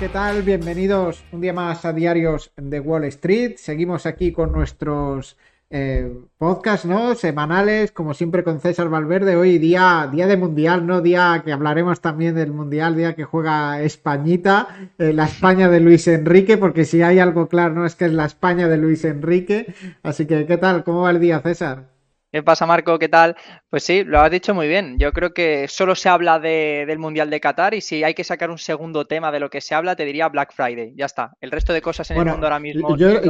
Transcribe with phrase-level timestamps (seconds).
[0.00, 0.40] ¿qué tal?
[0.40, 3.56] Bienvenidos un día más a Diarios de Wall Street.
[3.58, 5.36] Seguimos aquí con nuestros
[5.68, 7.14] eh, podcasts, ¿no?
[7.14, 9.36] Semanales, como siempre con César Valverde.
[9.36, 11.02] Hoy día, día de Mundial, ¿no?
[11.02, 16.08] Día que hablaremos también del Mundial, día que juega Españita, eh, la España de Luis
[16.08, 17.84] Enrique, porque si hay algo claro, ¿no?
[17.84, 19.74] Es que es la España de Luis Enrique.
[20.02, 20.82] Así que, ¿qué tal?
[20.82, 21.99] ¿Cómo va el día, César?
[22.32, 22.96] ¿Qué pasa, Marco?
[23.00, 23.34] ¿Qué tal?
[23.70, 24.98] Pues sí, lo has dicho muy bien.
[25.00, 28.50] Yo creo que solo se habla del Mundial de Qatar y si hay que sacar
[28.50, 30.92] un segundo tema de lo que se habla, te diría Black Friday.
[30.94, 31.32] Ya está.
[31.40, 32.96] El resto de cosas en el mundo ahora mismo.
[32.96, 33.20] Yo,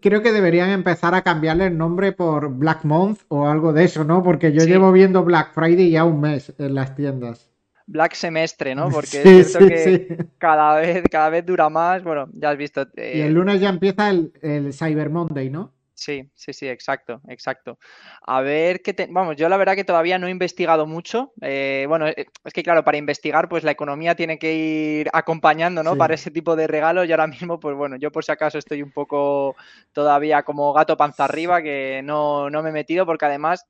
[0.00, 4.04] creo que deberían empezar a cambiarle el nombre por Black Month o algo de eso,
[4.04, 4.22] ¿no?
[4.22, 7.50] Porque yo llevo viendo Black Friday ya un mes en las tiendas.
[7.88, 8.90] Black semestre, ¿no?
[8.90, 12.04] Porque es cierto que cada vez, cada vez dura más.
[12.04, 12.86] Bueno, ya has visto.
[12.96, 15.72] Y el lunes ya empieza el, el Cyber Monday, ¿no?
[16.00, 17.78] Sí, sí, sí, exacto, exacto.
[18.22, 19.06] A ver qué te...
[19.10, 21.34] Vamos, yo la verdad que todavía no he investigado mucho.
[21.42, 25.82] Eh, bueno, eh, es que claro, para investigar, pues la economía tiene que ir acompañando,
[25.82, 25.98] ¿no?
[25.98, 27.06] Para ese tipo de regalos.
[27.06, 29.56] Y ahora mismo, pues bueno, yo por si acaso estoy un poco
[29.92, 33.66] todavía como gato panza arriba, que no, no me he metido, porque además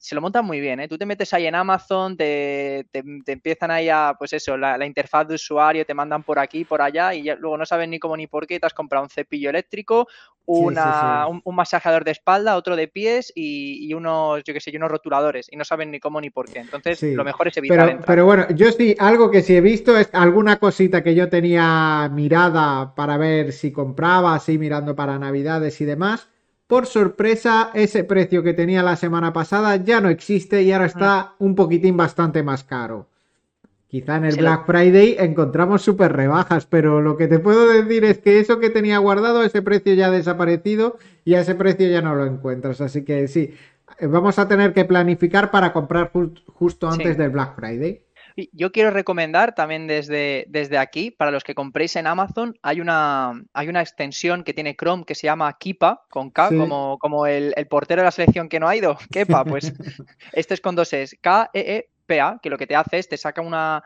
[0.00, 0.88] se lo montan muy bien, ¿eh?
[0.88, 5.28] Tú te metes ahí en Amazon, te, te, empiezan ahí a, pues eso, la, interfaz
[5.28, 8.26] de usuario, te mandan por aquí, por allá, y luego no sabes ni cómo ni
[8.26, 10.08] por qué, te has comprado un cepillo eléctrico,
[10.46, 15.48] una, Un, masajeador de espalda, otro de pies y, unos, yo qué sé, unos rotuladores,
[15.52, 16.60] y no saben ni cómo ni por qué.
[16.60, 19.98] Entonces, lo mejor es evitar pero, Pero bueno, yo sí, algo que sí he visto
[19.98, 25.78] es alguna cosita que yo tenía mirada para ver si compraba, así mirando para Navidades
[25.82, 26.30] y demás
[26.70, 31.34] por sorpresa, ese precio que tenía la semana pasada ya no existe y ahora está
[31.40, 33.08] un poquitín bastante más caro.
[33.88, 38.18] Quizá en el Black Friday encontramos súper rebajas, pero lo que te puedo decir es
[38.18, 42.02] que eso que tenía guardado, ese precio ya ha desaparecido y a ese precio ya
[42.02, 42.80] no lo encuentras.
[42.80, 43.52] Así que sí,
[44.00, 46.12] vamos a tener que planificar para comprar
[46.46, 48.02] justo antes del Black Friday.
[48.52, 53.42] Yo quiero recomendar también desde, desde aquí, para los que compréis en Amazon, hay una,
[53.52, 57.54] hay una extensión que tiene Chrome que se llama Kipa, con K, como, como el,
[57.68, 58.96] portero de la selección que no ha ido.
[59.12, 59.72] Kepa, pues
[60.32, 63.82] este es con dos S, K-E-E-P-A, que lo que te hace es te saca una,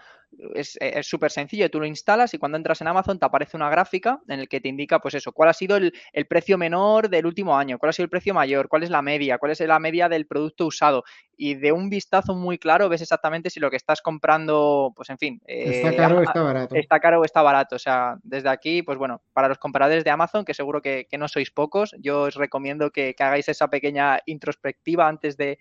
[0.54, 4.20] es súper sencillo, tú lo instalas y cuando entras en Amazon te aparece una gráfica
[4.28, 5.92] en el que te indica, pues eso, cuál ha sido el,
[6.28, 9.38] precio menor del último año, cuál ha sido el precio mayor, cuál es la media,
[9.38, 11.04] cuál es la media del producto usado.
[11.36, 15.18] Y de un vistazo muy claro ves exactamente si lo que estás comprando, pues en
[15.18, 15.40] fin.
[15.46, 16.74] está eh, caro o está barato.
[16.74, 17.76] Está caro o está barato.
[17.76, 21.28] O sea, desde aquí, pues bueno, para los compradores de Amazon, que seguro que, no
[21.28, 25.58] sois pocos, yo os recomiendo que, hagáis esa pequeña introspectiva antes de,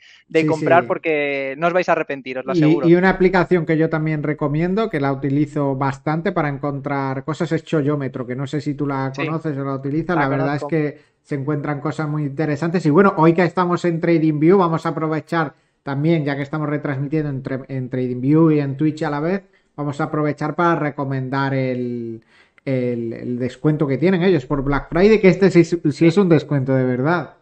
[0.47, 2.87] comprar porque no os vais a arrepentir, os lo aseguro.
[2.87, 7.63] y una aplicación que yo también recomiendo que la utilizo bastante para encontrar cosas, es
[7.63, 10.15] Choyómetro, que no sé si tú la conoces o la utilizas.
[10.15, 12.85] La, verdad es que se encuentran cosas muy interesantes.
[12.85, 15.53] Y bueno, hoy que estamos en TradingView, vamos a aprovechar
[15.83, 19.43] también, ya que estamos retransmitiendo entre, en TradingView y en Twitch a la vez,
[19.75, 22.21] vamos a aprovechar para recomendar el,
[22.65, 27.35] descuento que tienen ellos por Black Friday, que este sí es un descuento de verdad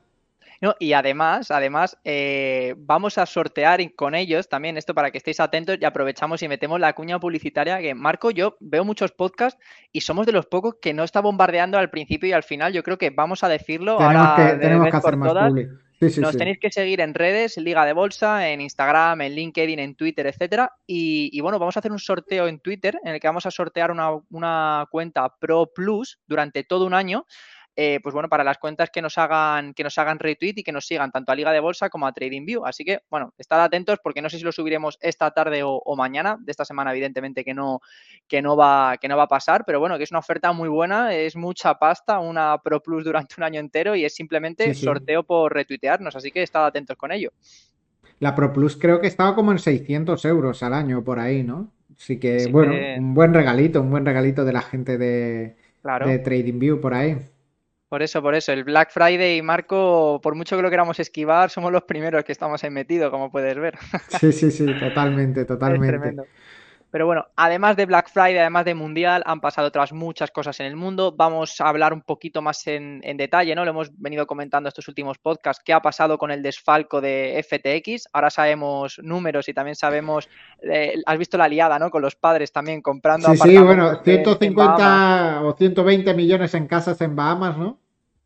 [0.79, 5.77] y además, además, eh, vamos a sortear con ellos también esto para que estéis atentos
[5.81, 9.59] y aprovechamos y metemos la cuña publicitaria que Marco, yo veo muchos podcasts
[9.91, 12.73] y somos de los pocos que no está bombardeando al principio y al final.
[12.73, 15.53] Yo creo que vamos a decirlo ahora que, tenemos que hacer más
[16.17, 20.27] Nos tenéis que seguir en redes, Liga de Bolsa, en Instagram, en LinkedIn, en Twitter,
[20.27, 20.73] etcétera.
[20.85, 23.89] Y, bueno, vamos a hacer un sorteo en Twitter en el que vamos a sortear
[23.89, 27.25] una, una cuenta Pro Plus durante todo un año
[27.83, 30.71] eh, pues bueno, para las cuentas que nos hagan, que nos hagan retweet y que
[30.71, 32.63] nos sigan tanto a Liga de Bolsa como a TradingView.
[32.63, 36.37] Así que, bueno, estad atentos porque no sé si lo subiremos esta tarde o, mañana.
[36.39, 37.81] De esta semana, evidentemente, que no,
[38.27, 40.69] que no va, que no va a pasar, pero bueno, que es una oferta muy
[40.69, 45.23] buena, es mucha pasta, una Pro Plus durante un año entero y es simplemente sorteo
[45.23, 46.15] por retuitearnos.
[46.15, 47.31] Así que estad atentos con ello.
[48.19, 51.71] La Pro Plus creo que estaba como en 600 euros al año por ahí, ¿no?
[51.97, 55.55] Así que, bueno, un buen regalito, un buen regalito de la gente de,
[56.05, 57.17] de TradingView por ahí.
[57.91, 58.53] Por eso, por eso.
[58.53, 62.63] El Black Friday, Marco, por mucho que lo queramos esquivar, somos los primeros que estamos
[62.63, 63.77] ahí metidos, como puedes ver.
[64.17, 66.15] Sí, sí, sí, totalmente, totalmente.
[66.89, 70.67] Pero bueno, además de Black Friday, además de Mundial, han pasado otras muchas cosas en
[70.67, 71.13] el mundo.
[71.17, 73.65] Vamos a hablar un poquito más en, detalle, ¿no?
[73.65, 78.07] Lo hemos venido comentando estos últimos podcasts, qué ha pasado con el desfalco de FTX.
[78.13, 80.29] Ahora sabemos números y también sabemos,
[80.61, 81.91] eh, has visto la liada, ¿no?
[81.91, 83.27] Con los padres también comprando.
[83.35, 87.80] Sí, sí, bueno, 150 o 120 millones en casas en Bahamas, ¿no?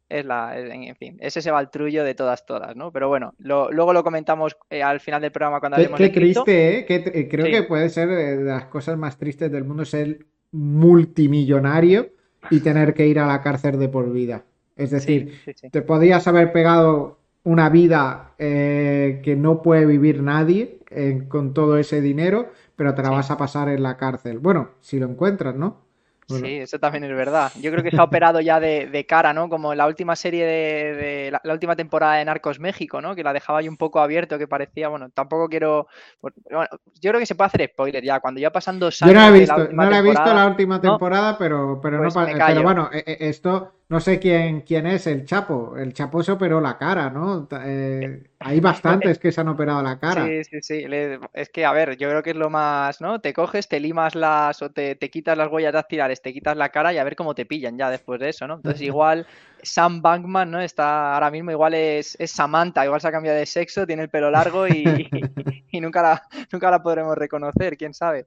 [0.10, 2.92] Es la, en fin, ese se va el trullo de todas, todas, ¿no?
[2.92, 6.86] Pero bueno, luego lo comentamos eh, al final del programa cuando hablemos Qué triste, ¿eh?
[6.88, 12.10] eh creo que puede ser de las cosas más tristes del mundo ser multimillonario
[12.52, 14.44] y tener que ir a la cárcel de por vida.
[14.75, 15.42] Es decir,
[15.72, 20.80] te podías haber pegado una vida eh, que no puede vivir nadie
[21.28, 24.40] con todo ese dinero, pero te la vas a pasar en la cárcel.
[24.40, 25.85] Bueno, si lo encuentras, ¿no?
[26.27, 27.51] Sí, eso también es verdad.
[27.62, 29.48] Yo creo que se ha operado ya de, cara, ¿no?
[29.48, 33.16] Como en la última serie de, la, última temporada de Narcos México, ¿no?
[33.16, 35.88] Que la dejaba ahí un poco abierto, que parecía, bueno, tampoco quiero.
[36.22, 36.68] Bueno,
[37.00, 39.13] yo creo que se puede hacer spoiler ya, cuando ya pasan dos años.
[39.13, 42.16] Yo no he visto, no la he visto la última temporada, pero, pero no pues
[42.16, 45.78] Pero bueno, e, e, esto no sé quién, quién es el Chapo.
[45.78, 47.48] El Chapo se operó la cara, ¿no?
[47.64, 50.26] Eh, hay bastantes que se han operado la cara.
[50.26, 50.86] Sí, sí, sí.
[51.34, 53.22] Es que, a ver, yo creo que es lo más, ¿no?
[53.22, 56.94] Te coges, te limas las o te, quitas las huellas dactilares, te quitas la cara
[56.94, 58.56] y a ver cómo te pillan ya después de eso, ¿no?
[58.56, 59.28] Entonces, igual
[59.62, 60.62] Sam Bankman, ¿no?
[60.62, 64.31] Está ahora mismo, igual es, Samantha, igual se ha cambiado de sexo, tiene el pelo
[64.31, 64.84] largo y,
[65.80, 68.26] nunca, la, nunca la podremos reconocer, quién sabe.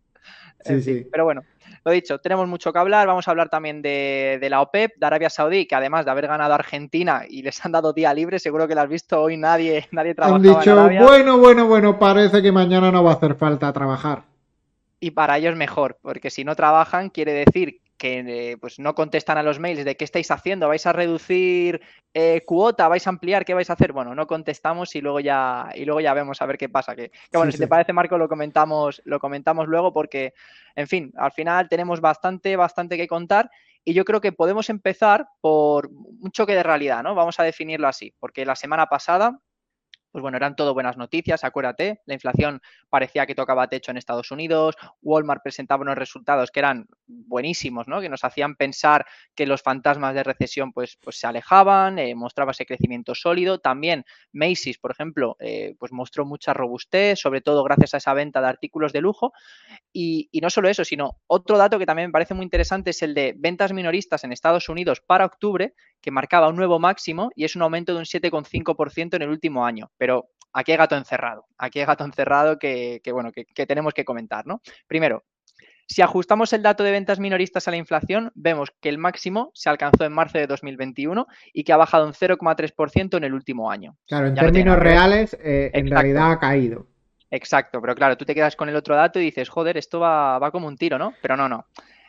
[0.65, 1.07] Sí, sí.
[1.11, 1.45] Pero bueno,
[1.85, 3.07] lo dicho, tenemos mucho que hablar.
[3.07, 6.53] Vamos a hablar también de, la OPEP, de Arabia Saudí, que además de haber ganado
[6.53, 9.87] a Argentina y les han dado día libre, seguro que lo has visto hoy nadie,
[9.93, 10.37] nadie trabaja.
[10.37, 14.25] Han dicho, bueno, bueno, bueno, parece que mañana no va a hacer falta trabajar.
[15.01, 19.37] Y para ellos mejor, porque si no trabajan quiere decir que eh, pues no contestan
[19.37, 21.83] a los mails de qué estáis haciendo, vais a reducir
[22.15, 23.93] eh, cuota, vais a ampliar, qué vais a hacer.
[23.93, 26.95] Bueno, no contestamos y luego ya y luego ya vemos a ver qué pasa.
[26.95, 30.33] Que, bueno, si te parece, Marco, lo comentamos, lo comentamos luego porque,
[30.77, 33.51] en fin, al final tenemos bastante, bastante que contar.
[33.85, 37.15] Y yo creo que podemos empezar por un choque de realidad, ¿no?
[37.15, 39.41] Vamos a definirlo así, porque la semana pasada
[40.19, 44.33] pues bueno, eran todo buenas noticias, acuérdate, la inflación parecía que tocaba techo en Estados
[44.33, 48.01] Unidos, Walmart presentaba unos resultados que eran buenísimos, ¿no?
[48.01, 49.07] Que nos hacían pensar
[49.37, 53.61] que los fantasmas de recesión pues, pues se alejaban, eh, mostraba ese crecimiento sólido.
[53.61, 58.41] También Macy's, por ejemplo, eh, pues mostró mucha robustez, sobre todo gracias a esa venta
[58.41, 59.33] de artículos de lujo.
[59.93, 63.15] Y, no solo eso, sino otro dato que también me parece muy interesante es el
[63.15, 67.57] de ventas minoristas en Estados Unidos para octubre, que marcaba un nuevo máximo y es
[67.57, 69.91] un aumento de un 7,5% en el último año.
[70.53, 74.61] Aquí hay gato encerrado, aquí hay gato encerrado que, bueno, que, tenemos que comentar, ¿no?
[74.87, 75.25] Primero,
[75.87, 79.71] si ajustamos el dato de ventas minoristas a la inflación, vemos que el máximo se
[79.71, 83.97] alcanzó en marzo de 2021 y que ha bajado un 0,3% en el último año.
[84.07, 86.87] Claro, en términos reales, eh, en realidad ha caído.
[87.31, 90.39] Exacto, pero claro, tú te quedas con el otro dato y dices, joder, esto va,
[90.39, 91.15] va como un tiro, ¿no?
[91.23, 91.67] Pero no, no.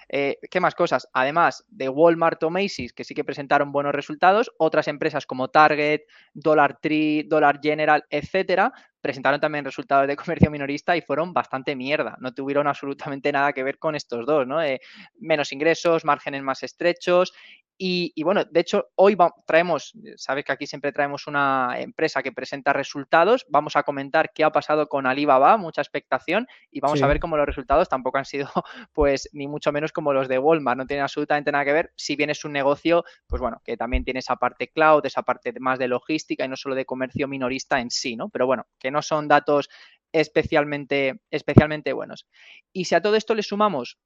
[0.09, 1.07] Eh, ¿Qué más cosas?
[1.13, 6.01] Además de Walmart o Macy's, que sí que presentaron buenos resultados, otras empresas como Target,
[6.33, 12.18] Dollar Tree, Dollar General, etcétera, presentaron también resultados de comercio minorista y fueron bastante mierda.
[12.19, 14.62] No tuvieron absolutamente nada que ver con estos dos, ¿no?
[14.62, 14.80] Eh,
[15.19, 17.34] menos ingresos, márgenes más estrechos
[17.81, 19.16] y, bueno, de hecho, hoy
[19.48, 23.46] traemos, sabes que aquí siempre traemos una empresa que presenta resultados.
[23.48, 27.38] Vamos a comentar qué ha pasado con Alibaba, mucha expectación, y vamos a ver cómo
[27.38, 28.50] los resultados tampoco han sido,
[28.94, 30.78] pues, ni mucho menos como los de Walmart.
[30.78, 31.94] No tienen absolutamente nada que ver.
[31.95, 35.54] Si bien es un negocio, pues bueno, que también tiene esa parte cloud, esa parte
[35.62, 38.28] más de logística y no solo de comercio minorista en sí, ¿no?
[38.28, 39.69] Pero bueno, que no son datos
[40.12, 42.27] especialmente, especialmente buenos.
[42.74, 43.97] Y si a todo esto le sumamos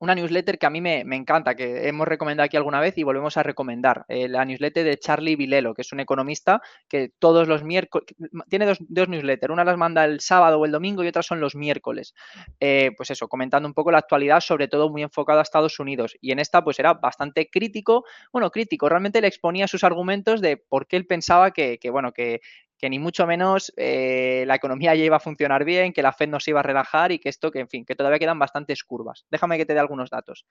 [0.00, 3.36] una newsletter que a mí me, encanta, que hemos recomendado aquí alguna vez y volvemos
[3.36, 4.04] a recomendar.
[4.08, 8.06] Eh, la newsletter de Charlie Vilelo, que es un economista que todos los miércoles,
[8.48, 11.40] tiene dos, dos, newsletters, una las manda el sábado o el domingo y otras son
[11.40, 12.14] los miércoles.
[12.60, 16.16] Eh, pues eso, comentando un poco la actualidad, sobre todo muy enfocado a Estados Unidos.
[16.20, 20.56] Y en esta pues era bastante crítico, bueno, crítico, realmente le exponía sus argumentos de
[20.56, 22.40] por qué él pensaba que, que bueno, que,
[22.78, 26.28] que ni mucho menos eh, la economía ya iba a funcionar bien, que la Fed
[26.28, 28.84] no se iba a relajar y que esto, que en fin, que todavía quedan bastantes
[28.84, 29.26] curvas.
[29.30, 30.46] Déjame que te dé algunos datos.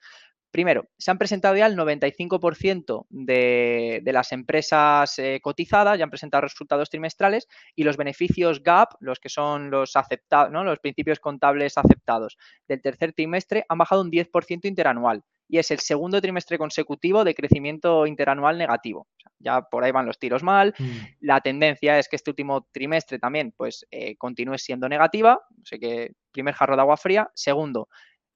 [0.50, 6.42] Primero, se han presentado ya el 95% de, las empresas eh, cotizadas, ya han presentado
[6.42, 12.36] resultados trimestrales y los beneficios GAP, los que son los aceptados, los principios contables aceptados
[12.66, 17.34] del tercer trimestre, han bajado un 10% interanual y es el segundo trimestre consecutivo de
[17.34, 19.08] crecimiento interanual negativo.
[19.40, 20.74] ya por ahí van los tiros mal.
[20.78, 20.98] Mm.
[21.20, 25.40] La tendencia es que este último trimestre también pues eh, continúe siendo negativa.
[25.62, 27.30] Así que primer jarro de agua fría.
[27.34, 27.88] Segundo,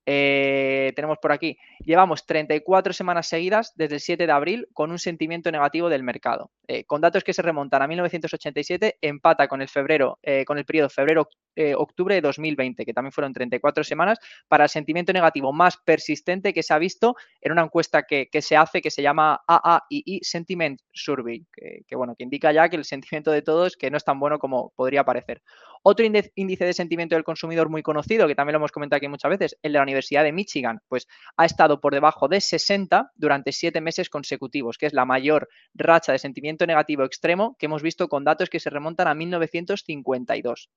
[0.04, 4.99] eh, tenemos por aquí, llevamos 34 semanas seguidas desde el 7 de abril con un
[4.99, 6.50] sentimiento negativo del mercado.
[6.66, 10.64] Eh, con datos que se remontan a 1987, empata con el febrero, eh, con el
[10.64, 14.18] periodo febrero-octubre de 2020, que también fueron 34 semanas,
[14.49, 18.56] para el sentimiento negativo más persistente que se ha visto en una encuesta que, se
[18.56, 22.85] hace que se llama AAII Sentiment Survey, que, que, bueno, que indica ya que el
[22.85, 25.42] sentimiento de todos que no es tan bueno como podría parecer.
[25.85, 29.30] Otro índice de sentimiento del consumidor muy conocido, que también lo hemos comentado aquí muchas
[29.30, 31.06] veces, el de la Universidad de Michigan, pues
[31.37, 36.12] ha estado por debajo de 60 durante siete meses consecutivos, que es la mayor racha
[36.12, 40.70] de sentimiento negativo extremo que hemos visto con datos que se remontan a 1952.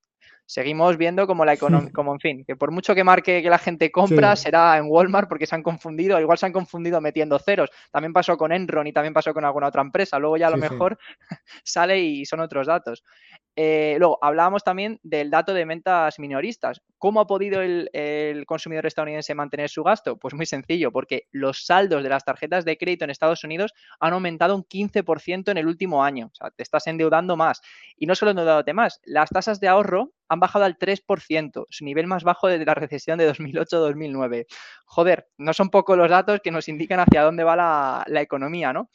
[0.46, 3.58] Seguimos viendo como la economía, como en fin, que por mucho que marque que la
[3.58, 7.70] gente compra, será en Walmart porque se han confundido, igual se han confundido metiendo ceros.
[7.91, 10.20] También pasó con Enron y también pasó con alguna otra empresa.
[10.20, 10.98] Luego ya a lo mejor
[11.63, 13.03] sale y son otros datos.
[13.58, 16.82] Eh, luego, hablábamos también del dato de ventas minoristas.
[16.98, 20.17] ¿Cómo ha podido el, consumidor estadounidense mantener su gasto?
[20.17, 24.13] Pues muy sencillo, porque los saldos de las tarjetas de crédito en Estados Unidos han
[24.13, 26.27] aumentado un 15% en el último año.
[26.27, 27.62] O sea, te estás endeudando más.
[27.98, 32.08] Y no solo endeudándote más, las tasas de ahorro han bajado al 3%, su nivel
[32.08, 34.46] más bajo desde la recesión de 2008-2009.
[34.86, 38.74] Joder, no son pocos los datos que nos indican hacia dónde va la, la economía,
[38.74, 38.89] ¿no?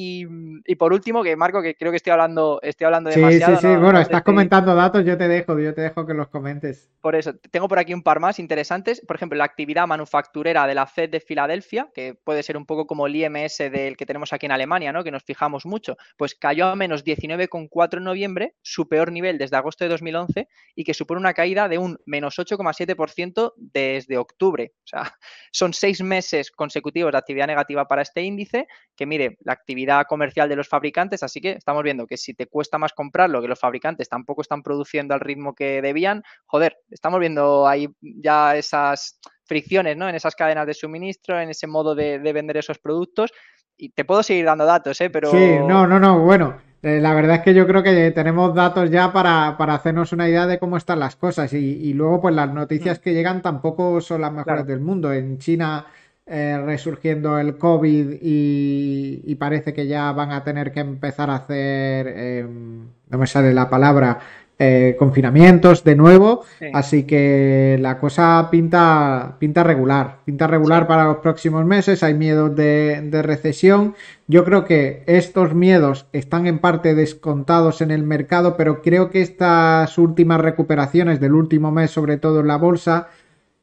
[0.00, 3.56] Y, por último, que Marco, que creo que estoy hablando, estoy hablando demasiado.
[3.56, 3.76] Sí, sí, sí.
[3.80, 6.88] bueno, estás comentando datos, yo te dejo, yo te dejo que los comentes.
[7.00, 9.00] Por eso, tengo por aquí un par más interesantes.
[9.04, 12.86] Por ejemplo, la actividad manufacturera de la Fed de Filadelfia, que puede ser un poco
[12.86, 15.02] como el IMS del que tenemos aquí en Alemania, ¿no?
[15.02, 15.96] Que nos fijamos mucho.
[16.16, 20.84] Pues cayó a menos 19,4 en noviembre, su peor nivel desde agosto de 2011, y
[20.84, 24.74] que supone una caída de un menos 8,7% desde octubre.
[24.76, 25.02] O sea,
[25.50, 30.48] son seis meses consecutivos de actividad negativa para este índice, que mire, la actividad comercial
[30.48, 33.58] de los fabricantes, así que estamos viendo que si te cuesta más comprarlo, que los
[33.58, 39.96] fabricantes tampoco están produciendo al ritmo que debían, joder, estamos viendo ahí ya esas fricciones,
[39.96, 40.08] ¿no?
[40.08, 43.32] En esas cadenas de suministro, en ese modo de, vender esos productos.
[43.76, 45.10] Y te puedo seguir dando datos, ¿eh?
[45.10, 45.32] Pero...
[45.32, 48.90] Sí, no, no, no, bueno, eh, la verdad es que yo creo que tenemos datos
[48.90, 52.98] ya para, hacernos una idea de cómo están las cosas y, luego pues las noticias
[52.98, 53.02] mm.
[53.02, 55.12] que llegan tampoco son las mejores del mundo.
[55.12, 55.86] En China
[56.30, 62.06] eh, resurgiendo el COVID y, parece que ya van a tener que empezar a hacer,
[62.08, 64.18] em, no me sale la palabra,
[64.58, 66.44] eh, confinamientos de nuevo.
[66.72, 72.02] Así que la cosa pinta, pinta regular, pinta regular para los próximos meses.
[72.02, 73.94] Hay miedos de, de recesión.
[74.26, 79.22] Yo creo que estos miedos están en parte descontados en el mercado, pero creo que
[79.22, 83.08] estas últimas recuperaciones del último mes, sobre todo en la bolsa,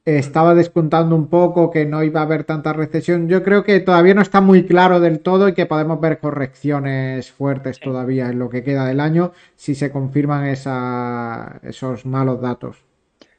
[0.06, 3.28] estaba descontando un poco que no iba a haber tanta recesión.
[3.28, 7.32] Yo creo que todavía no está muy claro del todo y que podemos ver correcciones
[7.32, 12.85] fuertes todavía en lo que queda del año si se confirman esos malos datos.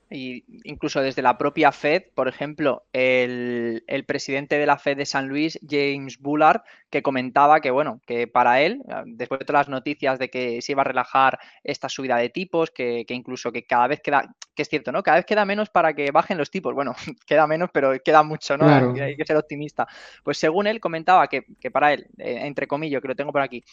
[0.09, 5.29] Y incluso desde la propia Fed, por ejemplo, el, presidente de la Fed de San
[5.29, 10.21] Luis, James Bullard, que comentaba que, bueno, que para él, después de todas las noticias
[10.21, 14.01] de que se iba a relajar esta subida de tipos, que, incluso que cada vez
[14.01, 15.03] queda, que es cierto, ¿no?
[15.03, 16.73] Cada vez queda menos para que bajen los tipos.
[16.73, 16.95] Bueno,
[17.27, 18.69] queda menos, pero queda mucho, ¿no?
[18.69, 19.89] Hay, que ser optimista.
[20.23, 23.43] Pues según él comentaba que, que para él, eh, entre comillas, que lo tengo por
[23.43, 23.65] aquí,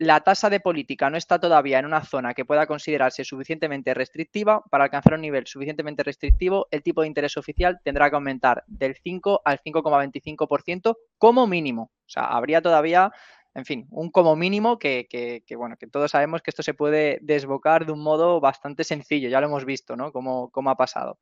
[0.00, 4.64] la tasa de política no está todavía en una zona que pueda considerarse suficientemente restrictiva.
[4.70, 8.96] Para alcanzar un nivel suficientemente restrictivo, el tipo de interés oficial tendrá que aumentar del
[8.96, 11.82] 5 al 5,25% como mínimo.
[11.82, 13.12] O sea, habría todavía,
[13.52, 17.84] en fin, un como mínimo que, bueno, que todos sabemos que esto se puede desbocar
[17.84, 19.28] de un modo bastante sencillo.
[19.28, 20.12] Ya lo hemos visto, ¿no?
[20.12, 21.18] Cómo, ha pasado.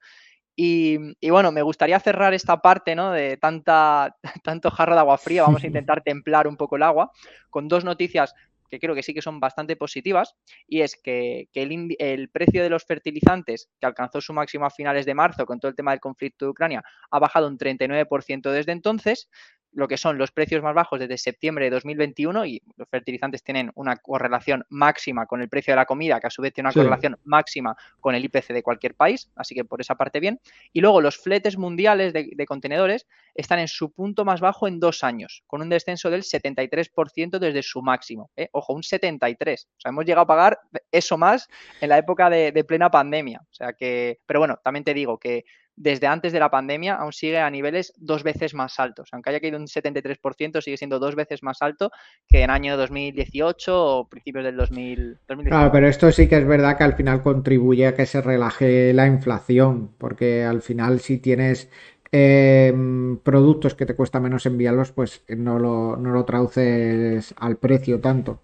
[0.54, 3.11] Y, bueno, me gustaría cerrar esta parte ¿no?
[3.11, 7.11] de tanta, tanto jarro de agua fría, vamos a intentar templar un poco el agua,
[7.50, 8.35] con dos noticias
[8.68, 10.34] que creo que sí que son bastante positivas,
[10.66, 15.14] y es que, el, precio de los fertilizantes, que alcanzó su máximo a finales de
[15.14, 19.28] marzo con todo el tema del conflicto de Ucrania, ha bajado un 39% desde entonces,
[19.72, 23.70] lo que son los precios más bajos desde septiembre de 2021 y los fertilizantes tienen
[23.75, 26.75] una correlación máxima con el precio de la comida, que a su vez tiene una
[26.75, 30.40] correlación máxima con el IPC de cualquier país, así que por esa parte bien.
[30.72, 35.04] Y luego los fletes mundiales de, contenedores están en su punto más bajo en dos
[35.04, 38.30] años, con un descenso del 73% desde su máximo.
[38.37, 38.48] ¿eh?
[38.52, 39.68] Ojo, un 73.
[39.76, 40.60] O sea, hemos llegado a pagar
[40.90, 41.48] eso más
[41.80, 43.40] en la época de, de plena pandemia.
[43.42, 45.44] O sea que, pero bueno, también te digo que
[45.78, 49.08] desde antes de la pandemia aún sigue a niveles dos veces más altos.
[49.12, 51.90] Aunque haya caído un 73%, sigue siendo dos veces más alto
[52.26, 56.76] que en año 2018 o principios del 2000, Claro, pero esto sí que es verdad
[56.76, 61.70] que al final contribuye a que se relaje la inflación, porque al final si tienes
[62.11, 68.00] em, productos que te cuesta menos enviarlos, pues no lo, no lo traduces al precio
[68.00, 68.42] tanto.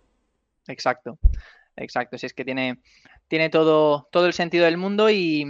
[0.69, 1.19] Exacto,
[1.77, 2.17] exacto.
[2.17, 2.79] Si es que tiene,
[3.29, 5.09] tiene todo, todo el sentido del mundo.
[5.11, 5.45] Y,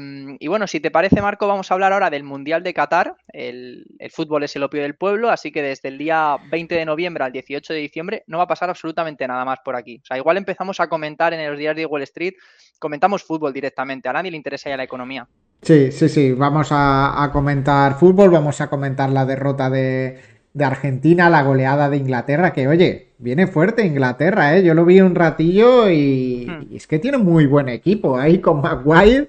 [0.47, 3.17] bueno, si te parece, Marco, vamos a hablar ahora del Mundial de Qatar.
[3.29, 7.25] El, fútbol es el opio del pueblo, así que desde el día 20 de noviembre
[7.25, 10.01] al 18 de diciembre no va a pasar absolutamente nada más por aquí.
[10.03, 12.35] O sea, igual empezamos a comentar en los días de Wall Street,
[12.79, 15.27] comentamos fútbol directamente, a nadie le interesa ya la economía.
[15.63, 21.29] Sí, sí, sí, vamos a comentar fútbol, vamos a comentar la derrota de, de Argentina,
[21.29, 24.65] la goleada de Inglaterra, que oye, viene fuerte Inglaterra, ¿eh?
[24.65, 26.75] Yo lo vi un ratillo y, hmm.
[26.77, 29.29] es que tiene muy buen equipo ahí con Maguire.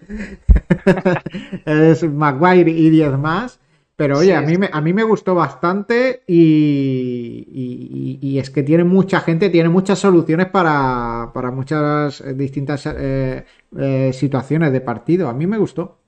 [1.66, 3.60] es Maguire y 10 más.
[3.98, 8.84] Pero oye, a, mí me, a mí me gustó bastante y, y, es que tiene
[8.84, 13.46] mucha gente, tiene muchas soluciones para, para muchas distintas eh,
[13.78, 15.30] eh, situaciones de partido.
[15.30, 16.02] A mí me gustó.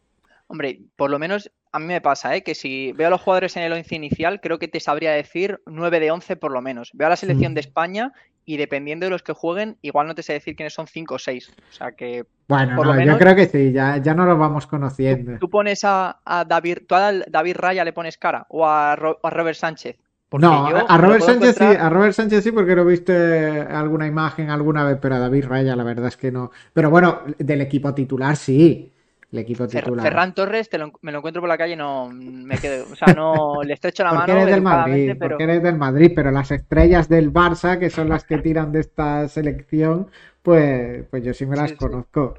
[0.48, 2.44] Hombre, por lo menos a mí me pasa, ¿eh?
[2.44, 5.62] que si veo a los jugadores en el 11 inicial, creo que te sabría decir
[5.66, 6.92] 9 de 11 por lo menos.
[6.94, 8.14] Veo a la selección de España
[8.46, 11.20] y dependiendo de los que jueguen, igual no te sé decir quiénes son 5 o
[11.20, 11.50] 6.
[11.50, 12.26] O sea que.
[12.48, 15.38] Bueno, por yo creo que sí, ya, ya no los vamos conociendo.
[15.38, 19.98] Tú, pones a, David, tú a David Raya le pones cara o a, Robert Sánchez.
[20.32, 24.86] no, a Robert Sánchez sí, a Robert Sánchez sí, porque lo viste alguna imagen alguna
[24.86, 26.52] vez, pero a David Raya la verdad es que no.
[26.72, 28.94] Pero bueno, del equipo titular sí
[29.32, 30.06] el equipo titular.
[30.06, 30.70] Ferran Torres,
[31.02, 34.12] me lo encuentro por la calle, no me quedo, o sea, no le estrecho la
[34.12, 34.42] porque mano.
[34.42, 35.30] Eres del Madrid, pero...
[35.30, 38.80] Porque eres del Madrid, pero las estrellas del Barça, que son las que tiran de
[38.80, 40.08] esta selección,
[40.42, 42.36] pues, pues yo sí me las conozco.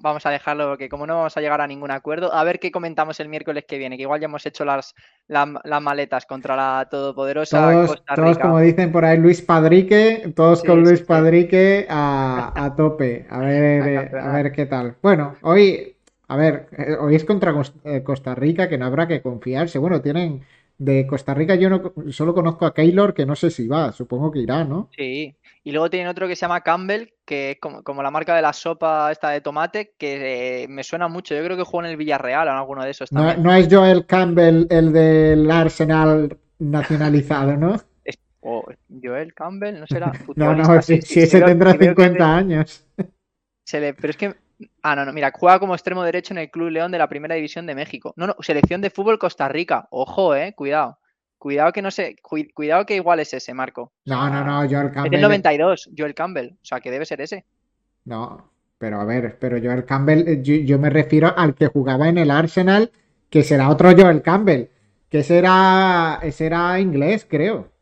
[0.00, 2.70] Vamos a dejarlo porque como no vamos a llegar a ningún acuerdo, a ver qué
[2.70, 4.94] comentamos el miércoles que viene, que igual ya hemos hecho las,
[5.28, 8.22] las, maletas contra la todopoderosa todos, Costa Rica.
[8.24, 13.26] Todos, como dicen por ahí, Luis Padrique, todos con Luis Padrique a, tope.
[13.28, 14.96] A ver, a ver qué tal.
[15.02, 15.96] Bueno, hoy,
[16.28, 19.78] a ver, eh, hoy es contra eh, Costa Rica, que no habrá que confiarse.
[19.78, 20.44] Bueno, tienen
[20.78, 24.30] de Costa Rica yo no, solo conozco a Keylor, que no sé si va, supongo
[24.30, 24.90] que irá, ¿no?
[24.96, 28.42] Sí, y luego tienen otro que se llama Campbell, que es como, la marca de
[28.42, 31.34] la sopa esta de tomate, que eh, me suena mucho.
[31.34, 33.42] Yo creo que juega en el Villarreal o en alguno de esos también.
[33.42, 37.80] No, es Joel Campbell el del Arsenal nacionalizado, ¿no?
[39.02, 40.12] Joel Campbell, no será.
[40.36, 42.86] no, no, si, ese tendrá 50 años.
[43.70, 44.34] pero es que.
[44.82, 47.34] Ah, no, no, mira, juega como extremo derecho en el Club León de la Primera
[47.34, 48.14] División de México.
[48.16, 49.88] No, no, selección de fútbol Costa Rica.
[49.90, 50.98] Ojo, eh, cuidado.
[51.38, 53.92] Cuidado que no sé, cuidado que igual es ese, Marco.
[54.06, 55.12] No, no, no, Joel Campbell.
[55.12, 56.52] Es el 92, Joel Campbell.
[56.54, 57.44] O sea, que debe ser ese.
[58.06, 62.16] No, pero a ver, pero Joel Campbell, eh, yo, me refiero al que jugaba en
[62.16, 62.90] el Arsenal,
[63.28, 64.68] que será otro Joel Campbell.
[65.10, 67.73] Que será, ese era inglés, creo.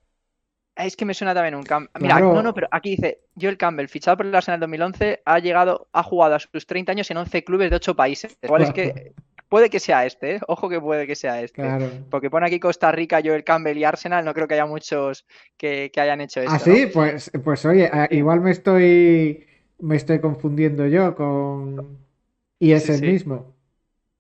[0.75, 2.03] Es que me suena también un Campbell.
[2.03, 5.89] Mira, no, no, pero aquí dice Joel Campbell, fichado por el Arsenal 2011, ha llegado,
[5.93, 8.39] ha jugado a sus 30 años en 11 clubes de 8 países.
[8.43, 9.13] Igual es que
[9.53, 10.41] Puede que sea este, ¿eh?
[10.49, 11.63] ojo que puede que sea este.
[12.09, 15.27] Porque pone aquí Costa Rica, Joel Campbell y Arsenal, no creo que haya muchos
[15.59, 16.55] que, hayan hecho esto.
[16.55, 19.47] Ah, sí, pues, pues oye, igual me estoy
[19.79, 21.99] me estoy confundiendo yo con
[22.59, 23.55] y es el mismo.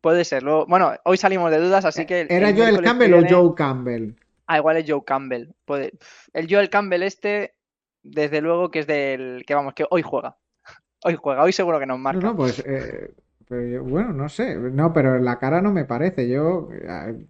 [0.03, 0.45] Puede ser.
[0.45, 2.27] Bueno, hoy salimos de dudas, así que.
[2.29, 4.11] ¿Era Joel Campbell o Joe Campbell?
[4.47, 5.53] Ah, igual es Joe Campbell.
[5.65, 5.93] Puede...
[6.33, 7.55] El Joel Campbell este,
[8.03, 10.37] desde luego que es del que vamos, que hoy juega.
[11.05, 12.25] Hoy juega, hoy seguro que nos marca.
[12.25, 13.13] No, pues eh,
[13.51, 14.57] bueno, no sé.
[14.57, 16.29] No, pero la cara no me parece.
[16.29, 16.69] Yo,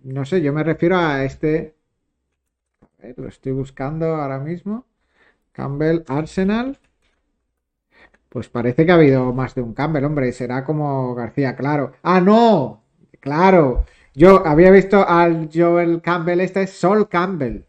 [0.04, 1.74] no sé, yo me refiero a este.
[2.82, 4.86] A ver, lo estoy buscando ahora mismo.
[5.52, 6.78] Campbell Arsenal.
[8.28, 10.32] Pues parece que ha habido más de un Campbell, hombre.
[10.32, 11.92] Será como García, claro.
[12.02, 12.82] ¡Ah, no!
[13.20, 13.84] Claro.
[14.14, 17.64] Yo había visto al Joel Campbell, este es Sol Campbell.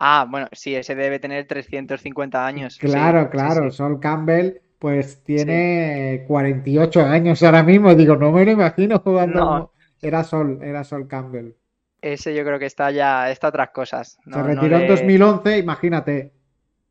[0.00, 2.78] Ah, bueno, sí, ese debe tener 350 años.
[2.78, 7.94] Claro, claro, Sol Campbell pues tiene 48 años ahora mismo.
[7.94, 9.72] Digo, no me lo imagino jugando.
[10.00, 11.52] Era Sol, era Sol Campbell.
[12.00, 14.18] Ese yo creo que está ya, está otras cosas.
[14.24, 16.32] Se retiró en 2011, imagínate.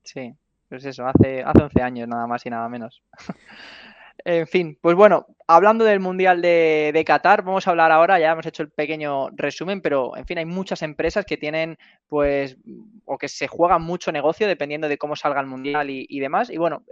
[0.04, 0.34] Sí,
[0.68, 3.02] pues eso, hace, hace 11 años nada más y nada menos.
[4.30, 8.46] En fin, pues bueno, hablando del Mundial de, Qatar, vamos a hablar ahora, ya hemos
[8.46, 11.78] hecho el pequeño resumen, pero en fin, hay muchas empresas que tienen,
[12.10, 12.58] pues,
[13.06, 16.50] o que se juegan mucho negocio dependiendo de cómo salga el Mundial y, demás.
[16.50, 16.84] Y bueno,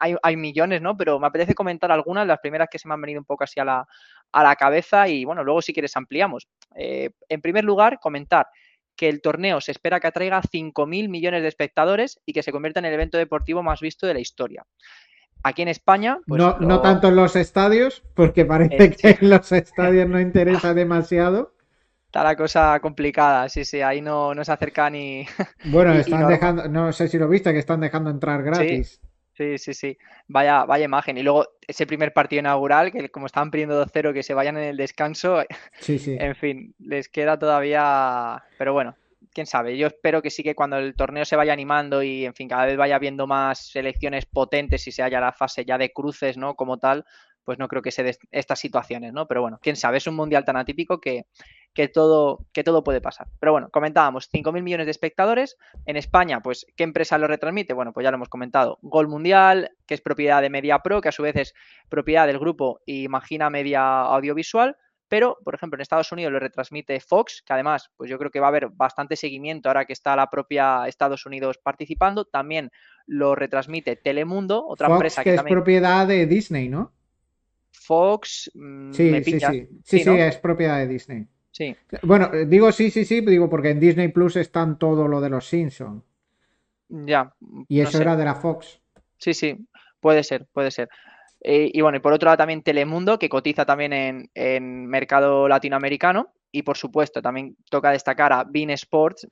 [0.00, 0.98] hay, millones, ¿no?
[0.98, 3.58] Pero me apetece comentar algunas, las primeras que se me han venido un poco así
[3.58, 3.88] a la,
[4.30, 6.46] a la cabeza y bueno, luego si quieres ampliamos.
[6.74, 8.48] Eh, en primer lugar, comentar
[8.96, 12.80] que el torneo se espera que atraiga 5.000 millones de espectadores y que se convierta
[12.80, 14.66] en el evento deportivo más visto de la historia.
[15.42, 16.18] Aquí en España.
[16.26, 20.20] Pues no, no tanto en los estadios, porque parece eh, que en los estadios no
[20.20, 21.54] interesa demasiado.
[22.06, 25.26] Está la cosa complicada, sí, sí, ahí no, no se acerca ni.
[25.64, 29.00] Bueno, están dejando, no sé si lo viste, que están dejando entrar gratis.
[29.34, 29.98] Sí, sí, sí.
[30.26, 31.16] Vaya, vaya imagen.
[31.16, 34.64] Y luego ese primer partido inaugural, que como estaban pidiendo 2-0, que se vayan en
[34.64, 35.44] el descanso.
[35.78, 36.16] Sí, sí.
[36.18, 38.42] En fin, les queda todavía.
[38.58, 38.96] Pero bueno,
[39.32, 39.76] quién sabe.
[39.76, 42.66] Yo espero que sí que cuando el torneo se vaya animando y, en fin, cada
[42.66, 46.54] vez vaya viendo más selecciones potentes y se haya la fase ya de cruces, ¿no?
[46.54, 47.04] Como tal,
[47.44, 49.26] pues no creo que se den estas situaciones, ¿no?
[49.26, 51.24] Pero bueno, quién sabe, es un mundial tan atípico que,
[51.72, 53.28] que, todo, que todo puede pasar.
[53.40, 55.56] Pero bueno, comentábamos, 5.000 millones de espectadores.
[55.86, 57.72] En España, pues, ¿qué empresa lo retransmite?
[57.72, 58.78] Bueno, pues ya lo hemos comentado.
[58.82, 61.54] Gol Mundial, que es propiedad de Media Pro, que a su vez es
[61.88, 64.76] propiedad del grupo Imagina Media Audiovisual.
[65.08, 68.40] Pero, por ejemplo, en Estados Unidos lo retransmite Fox, que además, pues yo creo que
[68.40, 72.26] va a haber bastante seguimiento ahora que está la propia Estados Unidos participando.
[72.26, 72.70] También
[73.06, 76.92] lo retransmite Telemundo, otra empresa que, es propiedad de Disney, ¿no?
[77.70, 81.26] Fox, mm, sí, me sí, sí, sí, sí, es propiedad de Disney.
[81.50, 81.74] Sí.
[82.02, 85.48] Bueno, digo sí, sí, sí, digo porque en Disney Plus están todo lo de los
[85.48, 86.02] Simpsons.
[86.88, 87.34] Ya.
[87.66, 88.80] Y eso era de la Fox.
[89.18, 89.66] Sí, sí,
[90.00, 90.88] puede ser, puede ser.
[91.40, 96.32] Eh, y bueno, y por otro lado también Telemundo, que cotiza también en, mercado latinoamericano.
[96.50, 99.28] Y por supuesto, también toca destacar a Bean Sports,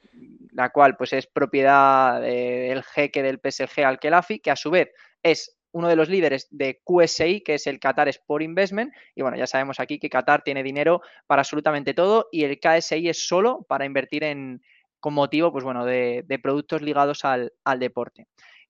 [0.52, 4.92] la cual pues es propiedad del jeque del PSG al Kelafi, que a su vez
[5.22, 8.92] es uno de los líderes de QSI, que es el Qatar Sport Investment.
[9.14, 13.08] Y bueno, ya sabemos aquí que Qatar tiene dinero para absolutamente todo y el KSI
[13.08, 14.62] es solo para invertir en,
[15.00, 18.26] con motivo, pues bueno, de, productos ligados al deporte.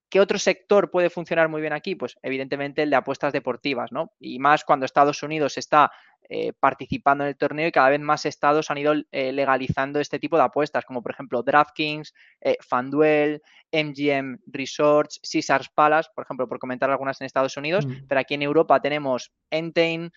[0.09, 1.95] ¿Qué otro sector puede funcionar muy bien aquí?
[1.95, 4.13] Pues evidentemente el de apuestas deportivas, ¿no?
[4.19, 5.91] Y más cuando Estados Unidos está
[6.29, 10.19] eh, participando en el torneo y cada vez más estados han ido eh, legalizando este
[10.19, 13.41] tipo de apuestas, como por ejemplo DraftKings, eh, FanDuel,
[13.71, 18.07] MGM Resorts, Caesars Palace, por ejemplo, por comentar algunas en Estados Unidos, mm.
[18.09, 20.11] pero aquí en Europa tenemos Entain,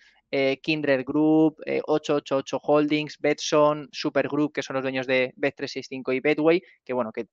[0.63, 6.93] Kindred Group, 888 Holdings, Betson, Supergroup, que son los dueños de Bet365 y Betway, que
[6.93, 7.27] bueno, que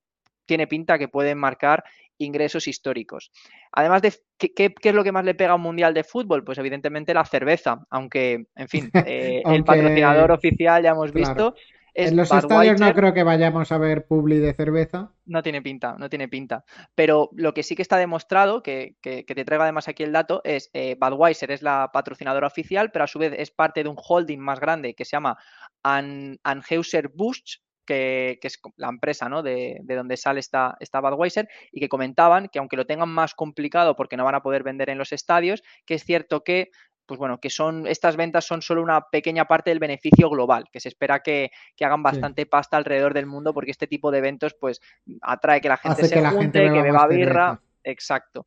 [0.48, 1.84] tiene pinta que pueden marcar
[2.16, 3.30] ingresos históricos.
[3.70, 6.58] Además de ¿qué, es lo que más le pega a un mundial de fútbol, pues
[6.58, 11.54] evidentemente la cerveza, aunque, en fin, eh, el patrocinador oficial ya hemos visto.
[11.94, 15.12] en los estadios no creo que vayamos a ver publi de cerveza.
[15.26, 16.64] No tiene pinta, no tiene pinta.
[16.94, 20.70] Pero lo que sí que está demostrado, que, te traigo además aquí el dato, es
[20.72, 24.40] eh, Budweiser es la patrocinadora oficial, pero a su vez es parte de un holding
[24.40, 25.36] más grande que se llama
[25.84, 29.42] Anheuser-Busch, que, es la empresa ¿no?
[29.42, 33.96] de, donde sale esta, esta Budweiser, y que comentaban que aunque lo tengan más complicado
[33.96, 36.70] porque no van a poder vender en los estadios, que es cierto que
[37.06, 40.78] pues bueno, que son estas ventas son solo una pequeña parte del beneficio global, que
[40.78, 44.82] se espera que, hagan bastante pasta alrededor del mundo, porque este tipo de eventos, pues,
[45.22, 47.62] atrae que la gente se junte, que beba birra.
[47.82, 48.44] Exacto.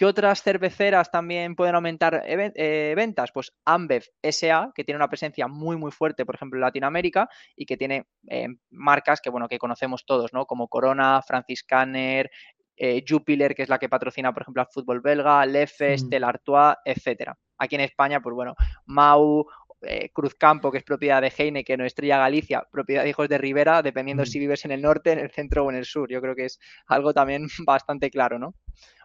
[0.00, 3.32] ¿Qué otras cerveceras también pueden aumentar eh, ventas?
[3.34, 7.66] Pues Ambev SA, que tiene una presencia muy muy fuerte, por ejemplo, en Latinoamérica y
[7.66, 10.46] que tiene eh, marcas que bueno que conocemos todos, ¿no?
[10.46, 12.30] Como Corona, Franciscaner,
[12.78, 16.24] eh, Jupiler, que es la que patrocina, por ejemplo, al fútbol belga, Lefes, mm.
[16.24, 17.36] Artois, etcétera.
[17.58, 18.54] Aquí en España, pues bueno,
[18.86, 19.46] Mau,
[19.82, 23.82] eh, Cruzcampo, que es propiedad de Heineken o Estrella Galicia, propiedad de Hijos de Rivera,
[23.82, 24.26] dependiendo mm.
[24.26, 26.10] si vives en el norte, en el centro o en el sur.
[26.10, 28.54] Yo creo que es algo también bastante claro, ¿no?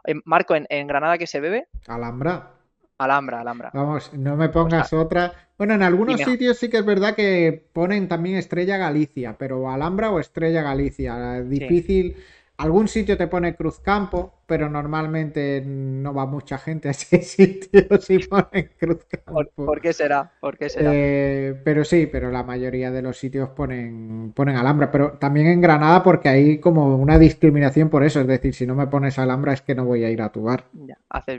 [0.05, 1.67] Eh, Marco, ¿en, Granada qué se bebe?
[1.87, 2.51] Alhambra.
[2.97, 3.71] Alhambra, Alhambra.
[3.73, 5.33] Vamos, no me pongas otra.
[5.57, 10.11] Bueno, en algunos sitios sí que es verdad que ponen también Estrella Galicia, pero Alhambra
[10.11, 11.41] o Estrella Galicia.
[11.41, 12.15] Difícil.
[12.57, 18.19] Algún sitio te pone Cruzcampo, pero normalmente no va mucha gente a ese sitio si
[18.19, 19.43] ponen Cruzcampo.
[19.55, 20.31] ¿Por, qué será?
[20.39, 20.91] ¿Por qué será?
[20.93, 25.61] Eh, pero sí, pero la mayoría de los sitios ponen, ponen Alhambra, pero también en
[25.61, 29.53] Granada porque hay como una discriminación por eso, es decir, si no me pones Alhambra
[29.53, 30.65] es que no voy a ir a tu bar.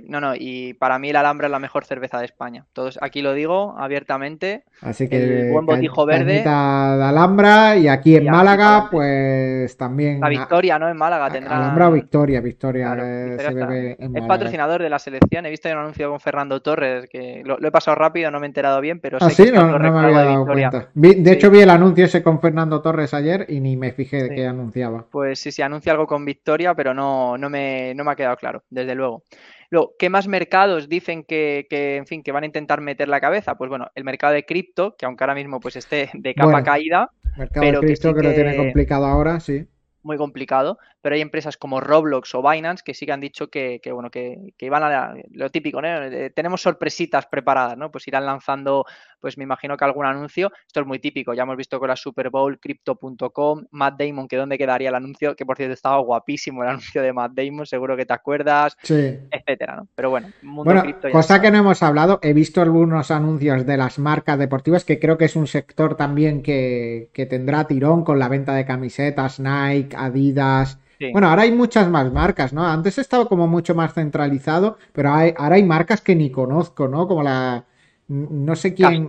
[0.05, 2.67] no, no, y para mí la Alhambra es la mejor cerveza de España.
[2.73, 4.65] Todos, aquí lo digo abiertamente.
[4.81, 6.43] Así que el buen botijo verde.
[6.43, 10.21] de Alhambra y aquí en Málaga, pues también.
[10.21, 10.89] La Victoria, ¿no?
[10.89, 11.57] En Málaga tendrá.
[11.57, 15.47] Alhambra o Victoria, Victoria es patrocinador de la selección.
[15.47, 18.49] He visto un anuncio con Fernando Torres, que lo, he pasado rápido, no me he
[18.49, 19.51] enterado bien, pero ¿Ah, sí?
[19.53, 20.89] no, me había dado cuenta.
[20.95, 24.35] de hecho, vi el anuncio ese con Fernando Torres ayer y ni me fijé de
[24.35, 25.07] qué anunciaba.
[25.11, 28.37] Pues sí, sí, anuncia algo con Victoria, pero no, no, me, no me ha quedado
[28.37, 29.25] claro, desde luego.
[29.71, 33.57] Luego, ¿qué más mercados dicen que, en fin, que van a intentar meter la cabeza?
[33.57, 37.11] Pues bueno, el mercado de cripto, que aunque ahora mismo pues esté de capa caída.
[37.37, 39.67] Mercado de cripto que, que lo tiene complicado ahora, sí
[40.07, 43.81] muy complicado, pero hay empresas como Roblox o Binance que sí que han dicho que,
[43.93, 45.89] bueno, que, iban a lo típico, ¿no?
[45.89, 47.91] Eh, tenemos sorpresitas preparadas, ¿no?
[47.91, 48.87] Pues irán lanzando,
[49.27, 50.53] pues me imagino que algún anuncio.
[50.69, 54.37] Esto es muy típico, ya hemos visto con la Super Bowl, Crypto.com, Matt Damon, que
[54.37, 57.97] dónde quedaría el anuncio, que por cierto estaba guapísimo el anuncio de Matt Damon, seguro
[57.97, 59.19] que te acuerdas, sí.
[59.29, 59.89] etcétera, ¿no?
[59.97, 63.99] Pero bueno, mundo bueno, cosa que no hemos hablado, he visto algunos anuncios de las
[63.99, 68.29] marcas deportivas que creo que es un sector también que, que tendrá tirón con la
[68.29, 70.79] venta de camisetas, Nike, Adidas.
[71.13, 72.65] Bueno, ahora hay muchas más marcas, ¿no?
[72.65, 77.09] Antes estaba como mucho más centralizado, pero hay, ahora hay marcas que ni conozco, ¿no?
[77.09, 77.65] Como la.
[78.09, 79.09] No sé quién.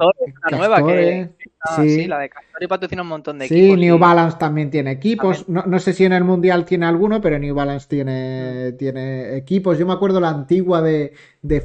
[0.50, 1.30] la nueva que.
[1.76, 2.08] sí.
[2.08, 3.76] la de patrocina un montón de equipos.
[3.76, 5.48] Sí, New Balance también tiene equipos.
[5.48, 8.78] No, sé si en el Mundial tiene alguno, pero New Balance tiene, mm.
[8.78, 9.78] tiene equipos.
[9.78, 11.14] Yo me acuerdo la antigua de,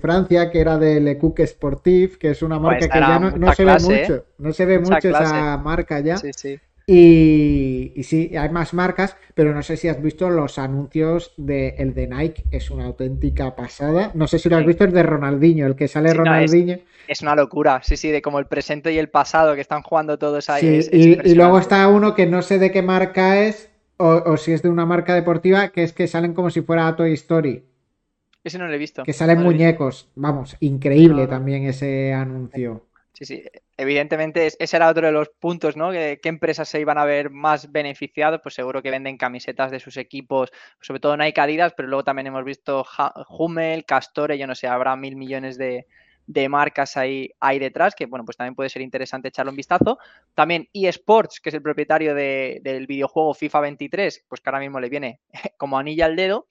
[0.00, 3.52] Francia, que era de Le Coq Sportif, que es una marca pues que ya no,
[3.54, 4.14] se ve mucho.
[4.14, 4.24] ¿eh?
[4.38, 6.18] No se ve mucho esa marca ya.
[6.18, 6.60] Sí, sí.
[6.86, 11.94] Y, sí, hay más marcas, pero no sé si has visto los anuncios de el
[11.94, 14.10] de Nike, es una auténtica pasada.
[14.14, 16.74] No sé si lo has visto, el de Ronaldinho, el que sale Ronaldinho.
[16.74, 16.80] es,
[17.22, 20.48] una locura, sí, sí, de como el presente y el pasado que están jugando todos
[20.50, 20.80] ahí.
[20.90, 24.68] y, luego está uno que no sé de qué marca es, o, si es de
[24.68, 27.64] una marca deportiva, que es que salen como si fuera Toy Story.
[28.44, 29.04] Ese no lo he visto.
[29.04, 30.08] Que salen muñecos.
[30.16, 32.86] Vamos, increíble también ese anuncio.
[33.12, 33.44] Sí, sí.
[33.76, 35.92] Evidentemente, ese era otro de los puntos, ¿no?
[35.92, 38.40] ¿Qué, empresas se iban a ver más beneficiados?
[38.42, 42.26] Pues seguro que venden camisetas de sus equipos, sobre todo Nike Adidas, pero luego también
[42.26, 42.84] hemos visto
[43.28, 45.86] Hummel, Castore, yo no sé, habrá mil millones de,
[46.48, 49.98] marcas ahí, ahí detrás, que bueno, pues también puede ser interesante echarle un vistazo.
[50.34, 54.88] También eSports, que es el propietario del videojuego FIFA 23, pues que ahora mismo le
[54.88, 55.20] viene
[55.56, 56.46] como anilla al dedo.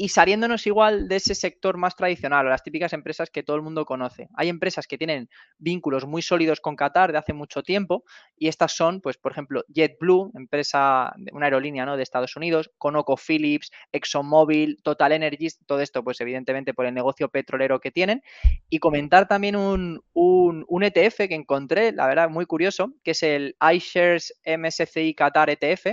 [0.00, 3.62] Y saliéndonos igual de ese sector más tradicional o las típicas empresas que todo el
[3.62, 4.28] mundo conoce.
[4.36, 8.04] Hay empresas que tienen vínculos muy sólidos con Qatar de hace mucho tiempo
[8.36, 11.96] y estas son, pues, por ejemplo, JetBlue, empresa, una aerolínea ¿no?
[11.96, 17.28] de Estados Unidos, Conoco Phillips, ExxonMobil, Total Energies, todo esto, pues, evidentemente por el negocio
[17.28, 18.22] petrolero que tienen.
[18.68, 23.56] Y comentar también un, un ETF que encontré, la verdad, muy curioso, que es el
[23.60, 25.86] iShares MSCI Qatar ETF.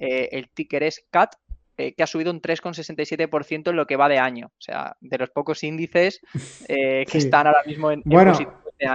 [0.00, 1.36] Eh, el ticker es CAT
[1.78, 4.48] eh, que ha subido un 3,67% en lo que va de año.
[4.48, 6.20] O sea, de los pocos índices
[6.68, 8.36] eh, que están ahora mismo en, bueno,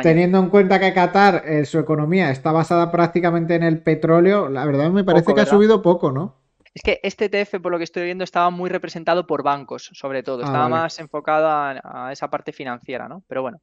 [0.02, 4.66] Teniendo en cuenta que Qatar, eh, su economía está basada prácticamente en el petróleo, la
[4.66, 6.42] verdad me parece que ha subido poco, ¿no?
[6.74, 10.24] Es que este ETF, por lo que estoy viendo, estaba muy representado por bancos, sobre
[10.24, 10.42] todo.
[10.44, 13.24] Ah, estaba más enfocado a, esa parte financiera, ¿no?
[13.28, 13.62] Pero bueno.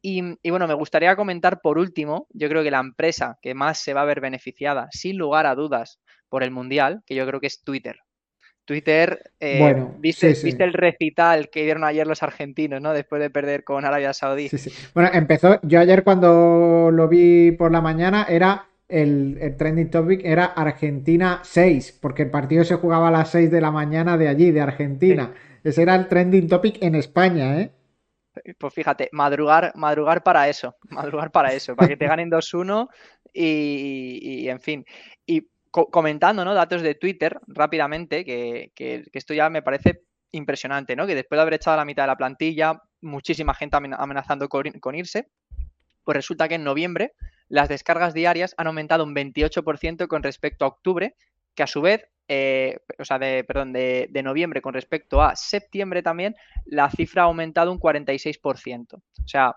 [0.00, 3.78] Y, y, bueno, me gustaría comentar por último, yo creo que la empresa que más
[3.78, 7.40] se va a ver beneficiada, sin lugar a dudas, por el Mundial, que yo creo
[7.40, 7.98] que es Twitter.
[8.68, 12.92] Twitter, eh, viste, el recital que dieron ayer los argentinos, ¿no?
[12.92, 14.50] Después de perder con Arabia Saudí.
[14.50, 14.70] Sí.
[14.92, 20.44] Bueno, empezó, yo ayer cuando lo vi por la mañana era el, trending topic era
[20.44, 24.50] Argentina 6, porque el partido se jugaba a las 6 de la mañana de allí,
[24.50, 25.32] de Argentina.
[25.64, 27.70] Ese era el trending topic en España, ¿eh?
[28.58, 32.86] Pues fíjate, madrugar, madrugar para eso, madrugar para eso, para que te ganen 2-1
[33.32, 34.84] y, y, en fin.
[35.24, 35.48] Y
[35.86, 36.54] comentando, ¿no?
[36.54, 38.72] Datos de Twitter rápidamente, que,
[39.12, 41.06] esto ya me parece impresionante, ¿no?
[41.06, 45.28] Que después de haber echado la mitad de la plantilla, muchísima gente amenazando con, irse,
[46.04, 47.14] pues resulta que en noviembre
[47.48, 51.16] las descargas diarias han aumentado un 28% con respecto a octubre,
[51.54, 56.02] que a su vez, eh, o sea, de, perdón, de, noviembre con respecto a septiembre
[56.02, 56.36] también,
[56.66, 58.94] la cifra ha aumentado un 46%.
[58.94, 59.56] O sea,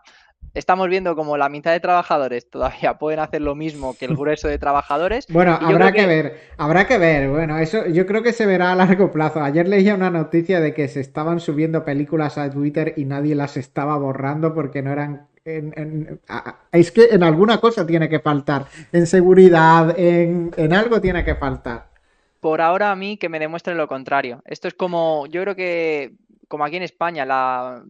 [0.54, 4.48] estamos viendo como la mitad de trabajadores todavía pueden hacer lo mismo que el grueso
[4.48, 5.26] de trabajadores.
[5.30, 6.06] Bueno, habrá que...
[6.06, 7.30] ver, habrá que ver.
[7.30, 9.42] Bueno, eso yo creo que se verá a largo plazo.
[9.42, 13.58] Ayer leía una noticia de que se estaban subiendo películas a Twitter y nadie las
[13.58, 15.28] estaba borrando porque no eran
[16.72, 18.68] es que en alguna cosa tiene que faltar.
[18.92, 21.88] En seguridad, en, en, algo tiene que faltar.
[22.40, 24.44] Por ahora a mí que me demuestren lo contrario.
[24.46, 26.14] Esto es como, yo creo que
[26.48, 27.84] como aquí en España, la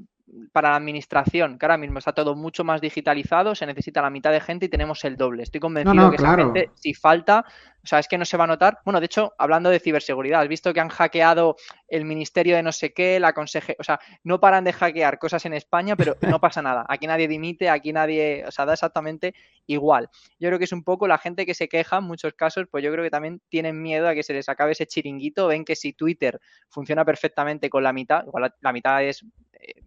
[0.51, 4.31] para la administración, que ahora mismo está todo mucho más digitalizado, se necesita la mitad
[4.31, 5.43] de gente y tenemos el doble.
[5.43, 7.45] Estoy convencido que esa gente, si falta,
[7.83, 8.79] o sea, es que no se va a notar.
[8.85, 11.55] Bueno, de hecho, hablando de ciberseguridad, has visto que han hackeado
[11.87, 15.45] el ministerio de no sé qué, la conseje, o sea, no paran de hackear cosas
[15.45, 16.85] en España, pero no pasa nada.
[16.87, 19.33] Aquí nadie dimite, aquí nadie, o sea, da exactamente
[19.67, 20.09] igual.
[20.39, 22.83] Yo creo que es un poco la gente que se queja en muchos casos, pues
[22.83, 25.47] yo creo que también tienen miedo a que se les acabe ese chiringuito.
[25.47, 26.39] Ven que si Twitter
[26.69, 29.25] funciona perfectamente con la mitad, igual la mitad es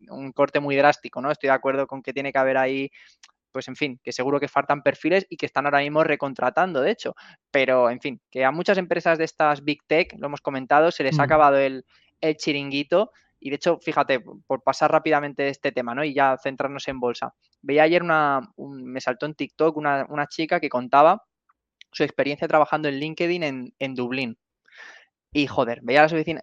[0.09, 1.31] un corte muy drástico, ¿no?
[1.31, 2.91] Estoy de acuerdo con que tiene que haber ahí
[3.55, 6.91] pues en fin, que seguro que faltan perfiles y que están ahora mismo recontratando, de
[6.91, 7.15] hecho.
[7.53, 11.05] Pero, en fin, que a muchas empresas de estas Big Tech, lo hemos comentado, se
[11.05, 11.25] les ha mm.
[11.25, 11.85] acabado el,
[12.37, 13.13] chiringuito.
[13.39, 16.03] Y de hecho, fíjate, por pasar rápidamente este tema, ¿no?
[16.03, 17.33] Y ya centrarnos en bolsa.
[17.63, 21.23] Veía ayer una, me saltó en TikTok una, chica que contaba
[21.93, 24.37] su experiencia trabajando en LinkedIn en, en Dublín.
[25.33, 26.43] Y joder, veía a las oficinas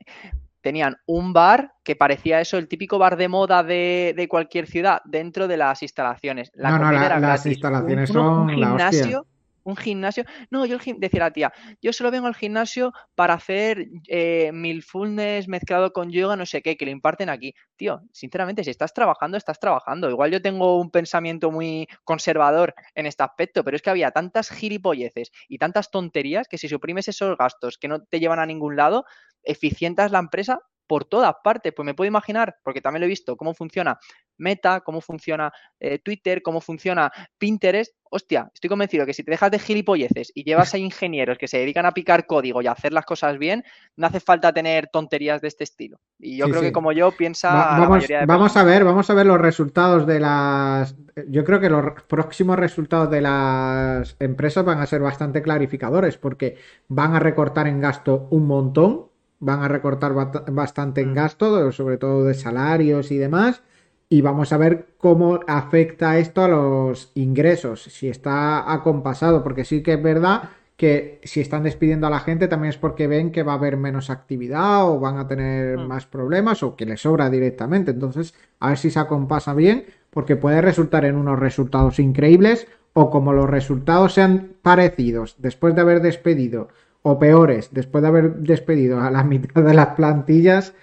[0.62, 5.48] tenían un bar que parecía eso, el típico bar de moda de, cualquier ciudad, dentro
[5.48, 6.52] de las instalaciones.
[6.54, 9.26] La no, no, las instalaciones son un gimnasio,
[9.64, 10.26] un gimnasio.
[10.50, 15.48] No, yo el decía la tía, yo solo vengo al gimnasio para hacer eh, fullness
[15.48, 17.54] mezclado con yoga, no sé qué, que lo imparten aquí.
[17.76, 20.10] Tío, sinceramente, si estás trabajando, estás trabajando.
[20.10, 24.50] Igual yo tengo un pensamiento muy conservador en este aspecto, pero es que había tantas
[24.50, 28.76] gilipolleces y tantas tonterías que si suprimes esos gastos que no te llevan a ningún
[28.76, 29.06] lado,
[29.44, 30.60] eficientas la empresa
[30.92, 31.72] por todas partes.
[31.74, 33.98] Pues me puedo imaginar, porque también lo he visto, cómo funciona
[34.38, 35.50] Meta, cómo funciona
[35.80, 37.96] eh, Twitter, cómo funciona Pinterest.
[38.10, 41.60] Hostia, estoy convencido que si te dejas de gilipolleces y llevas a ingenieros que se
[41.60, 43.64] dedican a picar código y a hacer las cosas bien,
[43.96, 46.02] no hace falta tener tonterías de este estilo.
[46.20, 49.40] Y yo creo que como yo piensa vamos, vamos a ver, vamos a ver los
[49.40, 50.94] resultados de las.
[51.30, 56.58] Yo creo que los próximos resultados de las empresas van a ser bastante clarificadores porque
[56.90, 59.11] van a recortar en gasto un montón
[59.42, 61.14] van a recortar bastante en mm.
[61.14, 63.62] gasto, sobre todo de salarios y demás.
[64.08, 69.82] Y vamos a ver cómo afecta esto a los ingresos, si está acompasado, porque sí
[69.82, 73.44] que es verdad que si están despidiendo a la gente también es porque ven que
[73.44, 75.88] va a haber menos actividad o van a tener mm.
[75.88, 77.92] más problemas o que les sobra directamente.
[77.92, 83.10] Entonces, a ver si se acompasa bien, porque puede resultar en unos resultados increíbles o
[83.10, 86.70] como los resultados sean parecidos después de haber despedido
[87.04, 90.74] o peores después de haber despedido a la mitad de las plantillas.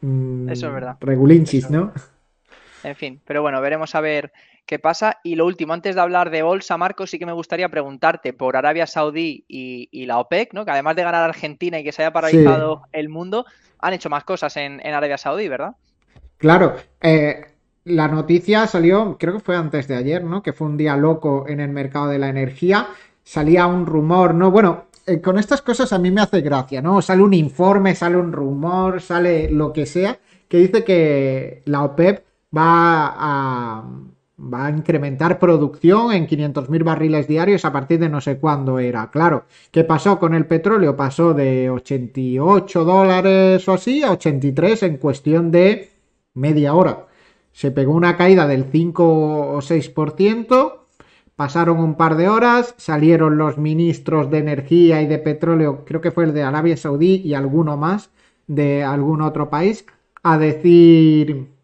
[0.00, 0.96] Mm, Eso es verdad.
[1.00, 1.92] Regulinchis, ¿no?
[2.84, 4.32] En fin, pero bueno, veremos a ver
[4.66, 5.18] qué pasa.
[5.24, 8.56] Y lo último, antes de hablar de bolsa, Marcos, sí que me gustaría preguntarte por
[8.56, 10.64] Arabia Saudí y, la OPEC, ¿no?
[10.64, 13.46] Que además de ganar Argentina y que se haya paralizado el mundo,
[13.78, 15.74] han hecho más cosas en, Arabia Saudí, ¿verdad?
[16.38, 16.76] Claro.
[17.00, 17.44] Eh,
[17.84, 20.42] la noticia salió, creo que fue antes de ayer, ¿no?
[20.42, 22.88] Que fue un día loco en el mercado de la energía.
[23.22, 24.50] Salía un rumor, ¿no?
[24.50, 27.00] Bueno, eh, con estas cosas a mí me hace gracia, ¿no?
[27.00, 32.24] Sale un informe, sale un rumor, sale lo que sea, que dice que la OPEP
[32.56, 33.84] va a
[34.38, 39.10] va a incrementar producción en 500.000 barriles diarios a partir de no sé cuándo era.
[39.10, 40.96] Claro, ¿qué pasó con el petróleo?
[40.96, 45.90] Pasó de 88 dólares o así a 83 en cuestión de
[46.34, 47.06] media hora.
[47.52, 50.85] Se pegó una caída del 5 o 6%.
[51.36, 56.10] Pasaron un par de horas, salieron los ministros de energía y de petróleo, creo que
[56.10, 58.10] fue el de Arabia Saudí y alguno más
[58.46, 59.84] de algún otro país,
[60.22, 61.56] a decir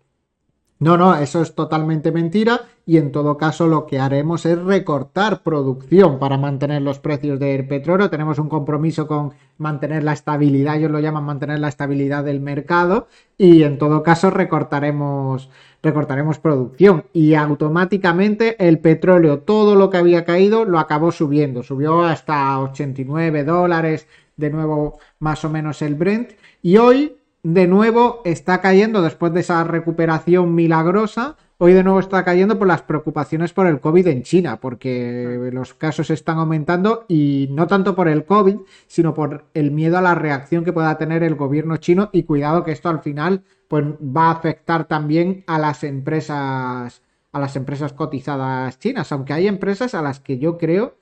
[0.82, 5.44] no, no, eso es totalmente mentira y en todo caso lo que haremos es recortar
[5.44, 8.10] producción para mantener los precios del petróleo.
[8.10, 13.06] Tenemos un compromiso con mantener la estabilidad, ellos lo llaman mantener la estabilidad del mercado
[13.38, 15.50] y en todo caso recortaremos
[15.82, 17.04] recortaremos producción.
[17.12, 23.44] Y automáticamente el petróleo, todo lo que había caído, lo acabó subiendo, subió hasta 89
[23.44, 26.32] dólares, de nuevo más o menos el Brent.
[26.62, 31.36] Y hoy de nuevo está cayendo después de esa recuperación milagrosa.
[31.58, 35.74] Hoy de nuevo está cayendo por las preocupaciones por el COVID en China, porque los
[35.74, 38.56] casos están aumentando y no tanto por el COVID,
[38.88, 42.10] sino por el miedo a la reacción que pueda tener el gobierno chino.
[42.12, 47.00] Y cuidado que esto al final pues va a afectar también a las empresas
[47.32, 50.98] a las empresas cotizadas chinas, aunque hay empresas a las que yo creo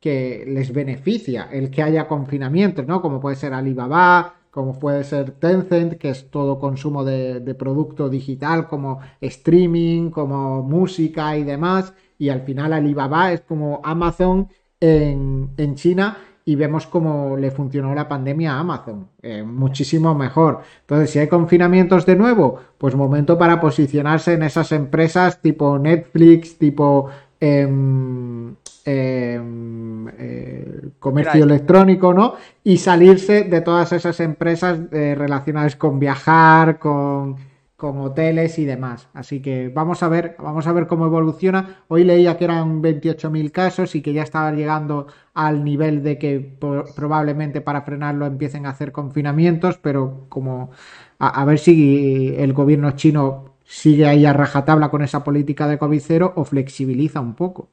[0.00, 3.02] que les beneficia el que haya confinamientos, ¿no?
[3.02, 8.68] Como puede ser Alibaba, como puede ser Tencent, que es todo consumo de, producto digital,
[8.68, 11.92] como streaming, como música y demás.
[12.18, 14.48] Y al final Alibaba es como Amazon
[14.80, 19.08] en, China y vemos cómo le funcionó la pandemia a Amazon.
[19.22, 20.60] Eh, muchísimo mejor.
[20.80, 26.58] Entonces, si hay confinamientos de nuevo, pues momento para posicionarse en esas empresas tipo Netflix,
[26.58, 27.10] tipo
[27.46, 28.54] Em,
[28.86, 32.36] em, eh, comercio electrónico, ¿no?
[32.62, 37.36] Y salirse de todas esas empresas eh, relacionadas con viajar, con,
[37.84, 39.08] con, hoteles y demás.
[39.14, 41.84] Así que vamos a ver, vamos a ver cómo evoluciona.
[41.88, 46.56] Hoy leía que eran 28.000 casos y que ya estaban llegando al nivel de que
[46.96, 50.70] probablemente para frenarlo empiecen a hacer confinamientos, pero como
[51.18, 56.02] a ver si el gobierno chino sigue ahí a rajatabla con esa política de COVID
[56.34, 57.68] o flexibiliza un poco.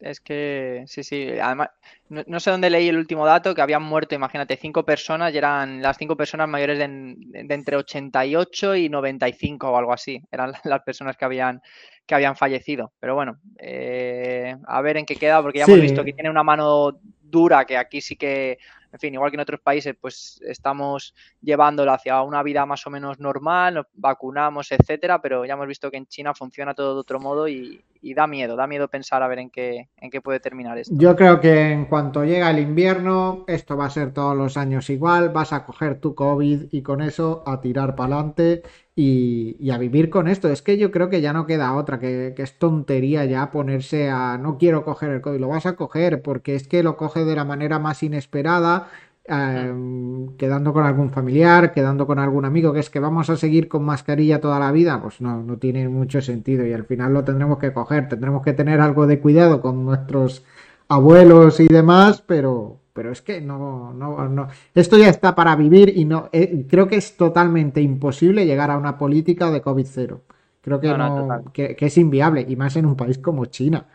[0.00, 1.70] Es que, sí, sí, además,
[2.08, 5.82] no, sé dónde leí el último dato, que habían muerto, imagínate, cinco personas y eran
[5.82, 6.84] las cinco personas mayores de,
[7.48, 11.62] entre 88 y 95 o algo así, eran las personas que habían,
[12.06, 12.92] que habían fallecido.
[13.00, 16.42] Pero bueno, eh, a ver en qué queda, porque ya hemos visto que tiene una
[16.42, 18.58] mano dura, que aquí sí que
[18.92, 22.90] en fin, igual que en otros países, pues estamos llevándolo hacia una vida más o
[22.90, 27.00] menos normal, nos vacunamos, etcétera, pero ya hemos visto que en China funciona todo de
[27.00, 27.82] otro modo y,
[28.14, 30.94] da miedo, da miedo pensar a ver en qué, en qué puede terminar esto.
[30.96, 34.88] Yo creo que en cuanto llega el invierno, esto va a ser todos los años
[34.90, 38.62] igual, vas a coger tu COVID y con eso a tirar para adelante
[38.96, 40.48] y, a vivir con esto.
[40.48, 44.10] Es que yo creo que ya no queda otra, que, que, es tontería ya ponerse
[44.10, 47.24] a no quiero coger el COVID, lo vas a coger porque es que lo coge
[47.24, 48.88] de la manera más inesperada
[49.28, 53.66] Em, quedando con algún familiar, quedando con algún amigo, que es que vamos a seguir
[53.66, 57.24] con mascarilla toda la vida, pues no, no tiene mucho sentido y al final lo
[57.24, 60.44] tendremos que coger, tendremos que tener algo de cuidado con nuestros
[60.86, 65.92] abuelos y demás, pero, pero es que no, no, no, esto ya está para vivir
[65.96, 70.22] y no, eh, creo que es totalmente imposible llegar a una política de COVID cero.
[70.62, 73.86] Creo que, no, que es inviable y más en un país como China.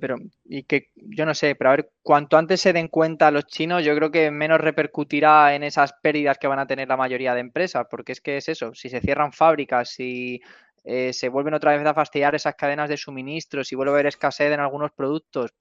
[0.00, 3.46] Pero y que yo no sé, pero a ver, cuanto antes se den cuenta los
[3.46, 7.34] chinos, yo creo que menos repercutirá en esas pérdidas que van a tener la mayoría
[7.34, 10.40] de empresas, porque es que es eso, si se cierran fábricas, si
[10.84, 14.06] eh, se vuelven otra vez a fastidiar esas cadenas de suministro, si vuelve a haber
[14.06, 15.52] escasez en algunos productos,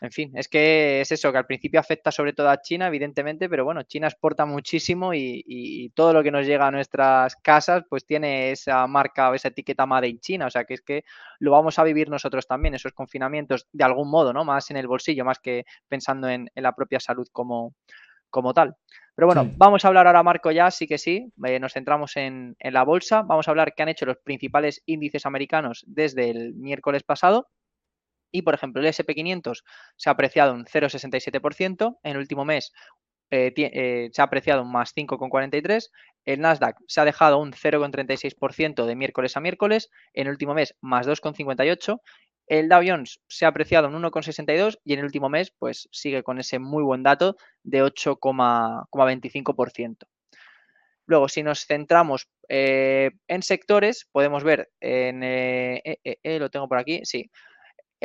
[0.00, 3.48] en fin, es que es eso, que al principio afecta sobre todo a China, evidentemente,
[3.48, 8.04] pero bueno, China exporta muchísimo y, todo lo que nos llega a nuestras casas pues
[8.04, 11.04] tiene esa marca o esa etiqueta Made in China, o sea que es que
[11.38, 14.44] lo vamos a vivir nosotros también, esos confinamientos de algún modo, ¿no?
[14.44, 17.74] Más en el bolsillo, más que pensando en, la propia salud como,
[18.28, 18.76] como tal.
[19.14, 22.54] Pero bueno, vamos a hablar ahora, Marco, ya, sí que sí, eh, nos centramos en,
[22.58, 26.54] en la bolsa, vamos a hablar qué han hecho los principales índices americanos desde el
[26.54, 27.48] miércoles pasado
[28.36, 29.64] y, por ejemplo, el SP500
[29.96, 32.74] se ha apreciado un 0,67%, en el último mes
[33.30, 35.88] eh, eh, se ha apreciado un más 5,43%,
[36.26, 40.76] el Nasdaq se ha dejado un 0,36% de miércoles a miércoles, en el último mes
[40.82, 42.02] más 2,58%,
[42.48, 46.22] el Dow Jones se ha apreciado un 1,62 y en el último mes pues sigue
[46.22, 50.06] con ese muy buen dato de 8,25%.
[51.06, 55.20] Luego, si nos centramos eh, en sectores, podemos ver en...
[56.40, 57.30] lo tengo por aquí, sí.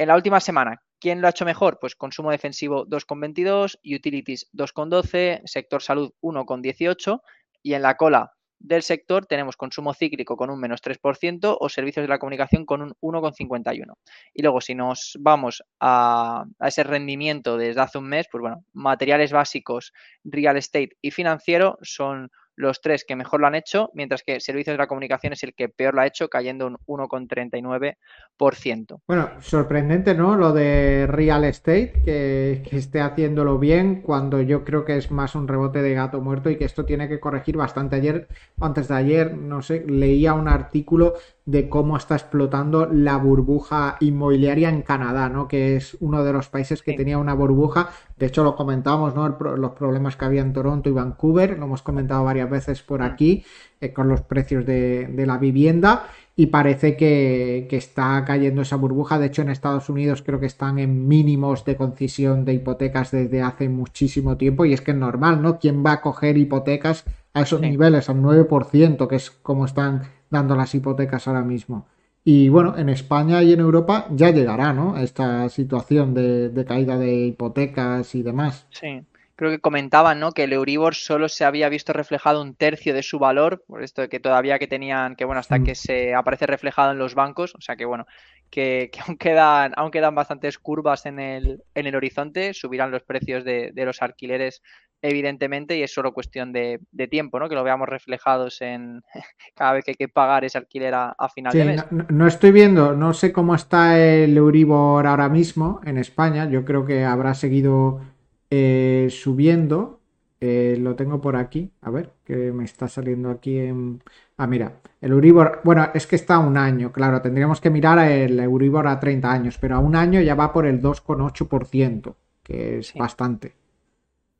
[0.02, 1.78] En la última semana, ¿quién lo ha hecho mejor?
[1.80, 7.22] Pues consumo defensivo 2,22, utilities 2,12, sector salud 1,18
[7.62, 12.04] y en la cola del sector tenemos consumo cíclico con un menos 3% o servicios
[12.04, 13.94] de la comunicación con un 1,51.
[14.34, 18.66] Y luego si nos vamos a, a, ese rendimiento desde hace un mes, pues bueno,
[18.74, 19.94] materiales básicos,
[20.24, 24.76] real estate y financiero son los tres que mejor lo han hecho, mientras que Servicios
[24.76, 29.02] de la Comunicación es el que peor lo ha hecho, cayendo un 1,39%.
[29.08, 30.36] Bueno, sorprendente, ¿no?
[30.36, 35.48] Lo de Real Estate, que, esté haciéndolo bien, cuando yo creo que es más un
[35.48, 37.96] rebote de gato muerto y que esto tiene que corregir bastante.
[37.96, 38.28] Ayer,
[38.60, 41.14] antes de ayer, no sé, leía un artículo
[41.52, 45.50] de cómo está explotando la burbuja inmobiliaria en Canadá, ¿no?
[45.50, 47.90] Que es uno de los países que tenía una burbuja.
[48.18, 49.28] De hecho, lo comentábamos, ¿no?
[49.28, 53.44] los problemas que había en Toronto y Vancouver, lo hemos comentado varias veces por aquí,
[53.82, 56.08] eh, con los precios de, la vivienda.
[56.38, 59.20] Y parece que, que, está cayendo esa burbuja.
[59.20, 63.42] De hecho, en Estados Unidos creo que están en mínimos de concesión de hipotecas desde
[63.42, 64.64] hace muchísimo tiempo.
[64.64, 65.60] Y es que es normal, ¿no?
[65.60, 70.56] ¿Quién va a coger hipotecas a esos niveles, al 9%, que es como están dando
[70.56, 71.86] las hipotecas ahora mismo.
[72.24, 74.98] Y bueno, en España y en Europa ya llegará, ¿no?
[74.98, 78.68] Esta situación de, caída de hipotecas y demás.
[78.70, 79.02] Sí,
[79.36, 80.32] creo que comentaban, ¿no?
[80.32, 84.04] Que el Euribor solo se había visto reflejado un tercio de su valor, por esto
[84.04, 85.64] de que todavía que tenían, que bueno, hasta mm.
[85.64, 88.06] que se aparece reflejado en los bancos, o sea que bueno,
[88.52, 93.44] que, aún, quedan, aún quedan bastantes curvas en el, en el horizonte, subirán los precios
[93.44, 94.62] de, de los alquileres
[95.02, 96.80] evidentemente, y es solo cuestión de,
[97.10, 97.50] tiempo, ¿no?
[97.50, 99.02] Que lo veamos reflejados en
[99.56, 101.86] cada vez que hay que pagar ese alquiler a, final de mes.
[102.10, 106.50] No, estoy viendo, no sé cómo está el Euribor ahora mismo en España.
[106.50, 108.02] Yo creo que habrá seguido
[108.50, 110.00] eh, subiendo.
[110.40, 111.72] Eh, lo tengo por aquí.
[111.82, 114.02] A ver, que me está saliendo aquí en.
[114.38, 115.62] Ah, mira, el Euribor.
[115.64, 117.22] Bueno, es que está a un año, claro.
[117.22, 120.66] Tendríamos que mirar el Euribor a 30 años, pero a un año ya va por
[120.66, 123.61] el 2,8%, que es bastante.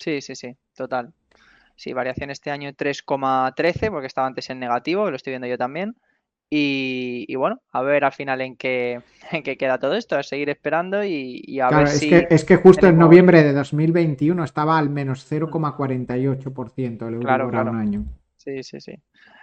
[0.02, 1.14] Sí, sí, sí, total.
[1.76, 5.96] Sí, variación este año 3,13 porque estaba antes en negativo, lo estoy viendo yo también.
[6.54, 9.00] Y, bueno, a ver al final en qué,
[9.32, 12.10] en qué queda todo esto, a seguir esperando y, a ver es si...
[12.10, 17.72] Que, es que justo en noviembre de 2021 estaba al menos 0,48% el claro, claro.
[17.72, 18.04] un año.
[18.38, 18.96] Sí, sí, sí.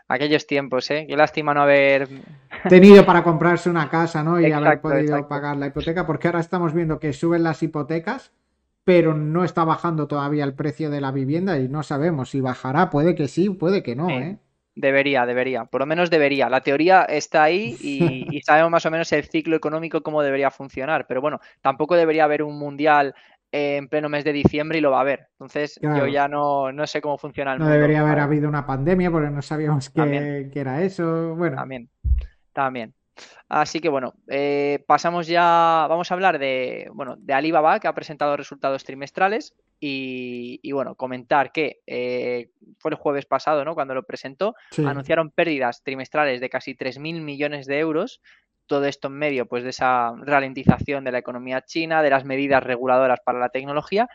[0.08, 1.06] Aquellos tiempos, ¿eh?
[1.08, 2.08] Qué lástima no haber...
[2.68, 4.40] Tenido para comprarse una casa, ¿no?
[4.40, 8.32] Y haber podido pagar la hipoteca, porque ahora estamos viendo que suben las hipotecas
[8.88, 12.88] pero no está bajando todavía el precio de la vivienda y no sabemos si bajará,
[12.88, 14.38] puede que sí, puede que no, ¿eh?
[14.74, 16.48] Debería, debería, por lo menos debería.
[16.48, 21.06] La teoría está ahí y, sabemos más o menos el ciclo económico cómo debería funcionar,
[21.06, 23.14] pero bueno, tampoco debería haber un mundial
[23.52, 25.26] en pleno mes de diciembre y lo va a haber.
[25.32, 29.10] Entonces yo ya no, no, sé cómo funciona el no debería haber habido una pandemia
[29.10, 31.34] porque no sabíamos qué, qué era eso.
[31.34, 31.56] Bueno.
[31.56, 31.90] También,
[32.54, 32.94] también.
[33.48, 37.94] Así que bueno, eh, pasamos ya, vamos a hablar de, bueno, de Alibaba, que ha
[37.94, 43.74] presentado resultados trimestrales y, bueno, comentar que eh, fue el jueves pasado, ¿no?
[43.74, 44.54] Cuando lo presentó,
[44.84, 48.20] anunciaron pérdidas trimestrales de casi 3.000 millones de euros.
[48.66, 52.62] Todo esto en medio pues, de esa ralentización de la economía china, de las medidas
[52.62, 54.08] reguladoras para la tecnología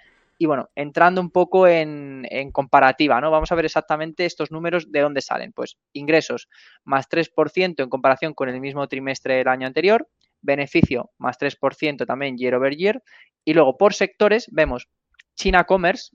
[0.43, 3.31] y bueno, entrando un poco en, comparativa, ¿no?
[3.31, 5.53] Vamos a ver exactamente estos números de dónde salen.
[5.53, 6.49] Pues ingresos
[6.83, 10.09] más 3% en comparación con el mismo trimestre del año anterior,
[10.41, 13.01] beneficio más 3% también year over year,
[13.45, 14.89] y luego por sectores vemos
[15.35, 16.13] China Commerce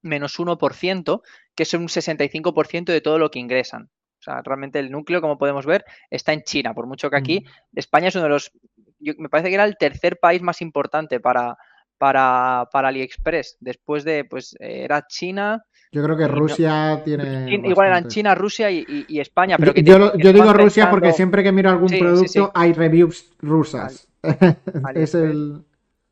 [0.00, 1.20] menos 1%,
[1.54, 3.90] que es un 65% de todo lo que ingresan.
[4.18, 7.40] O sea, realmente el núcleo, como podemos ver, está en China, por mucho que aquí
[7.40, 7.78] mm.
[7.78, 8.50] España es uno de los,
[8.98, 11.58] me parece que era el tercer país más importante para,
[11.98, 13.56] para, para AliExpress.
[13.60, 15.62] Después de, pues, era China.
[15.90, 17.54] Yo creo que Rusia tiene.
[17.54, 19.56] Igual eran China, Rusia y, España.
[19.58, 24.06] Pero yo, digo Rusia porque siempre que miro algún producto hay reviews rusas.
[24.94, 25.64] es el.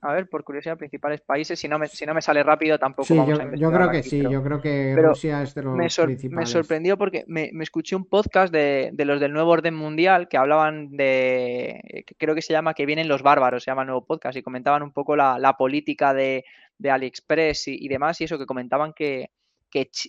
[0.03, 1.59] A ver, por curiosidad, principales países.
[1.59, 3.07] Si no me, si no me sale rápido, tampoco.
[3.07, 3.15] Sí,
[3.57, 4.21] yo, creo que sí.
[4.21, 6.31] yo creo que Rusia es de los me principales.
[6.31, 10.91] Me sorprendió porque me, escuché un podcast de, los del nuevo orden mundial que hablaban
[10.97, 12.05] de.
[12.19, 14.83] Creo que se llama Que vienen los bárbaros, se llama el nuevo podcast, y comentaban
[14.83, 16.45] un poco la, política de,
[16.85, 19.31] AliExpress y, y, demás, y eso que comentaban que,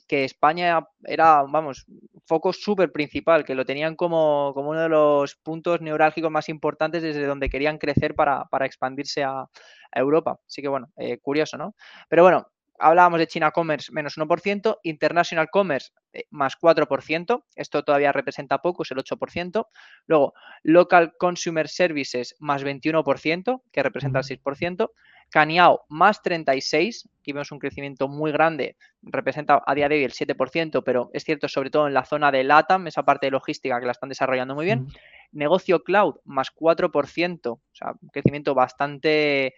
[0.07, 1.85] que, España era, vamos,
[2.25, 7.03] foco súper principal, que lo tenían como, como, uno de los puntos neurálgicos más importantes
[7.03, 9.45] desde donde querían crecer para, expandirse a,
[9.93, 10.37] Europa.
[10.45, 11.73] Así que bueno, eh, curioso, ¿no?
[12.09, 12.47] Pero bueno,
[12.79, 18.83] hablábamos de China Commerce menos 1%, International Commerce eh, más 4%, esto todavía representa poco,
[18.83, 19.67] es el 8%.
[20.05, 24.89] Luego, Local Consumer Services más 21%, que representa el 6%.
[25.29, 30.13] Caniao más 36, aquí vemos un crecimiento muy grande, representa a día de hoy el
[30.13, 33.79] 7%, pero es cierto sobre todo en la zona de LATAM, esa parte de logística
[33.79, 34.87] que la están desarrollando muy bien.
[35.33, 39.53] Negocio cloud más 4%, o sea, un crecimiento bastante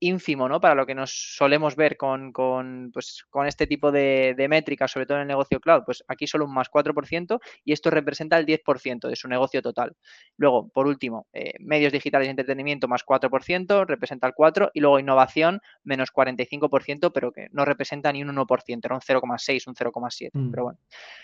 [0.00, 0.60] ínfimo, ¿no?
[0.60, 5.06] Para lo que nos solemos ver con, con, pues, con este tipo de, métricas, sobre
[5.06, 8.46] todo en el negocio cloud, pues aquí solo un más 4% y esto representa el
[8.46, 9.96] 10% de su negocio total.
[10.36, 14.98] Luego, por último, eh, medios digitales y entretenimiento más 4%, representa el 4% y luego
[14.98, 20.30] innovación menos 45%, pero que no representa ni un 1%, era un 0,6, un 0,7.
[20.32, 20.50] Mm.
[20.50, 20.78] Pero bueno,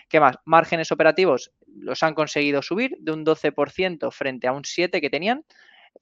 [0.08, 0.36] ¿qué más?
[0.44, 5.44] Márgenes operativos los han conseguido subir de un 12% frente a un 7% que tenían.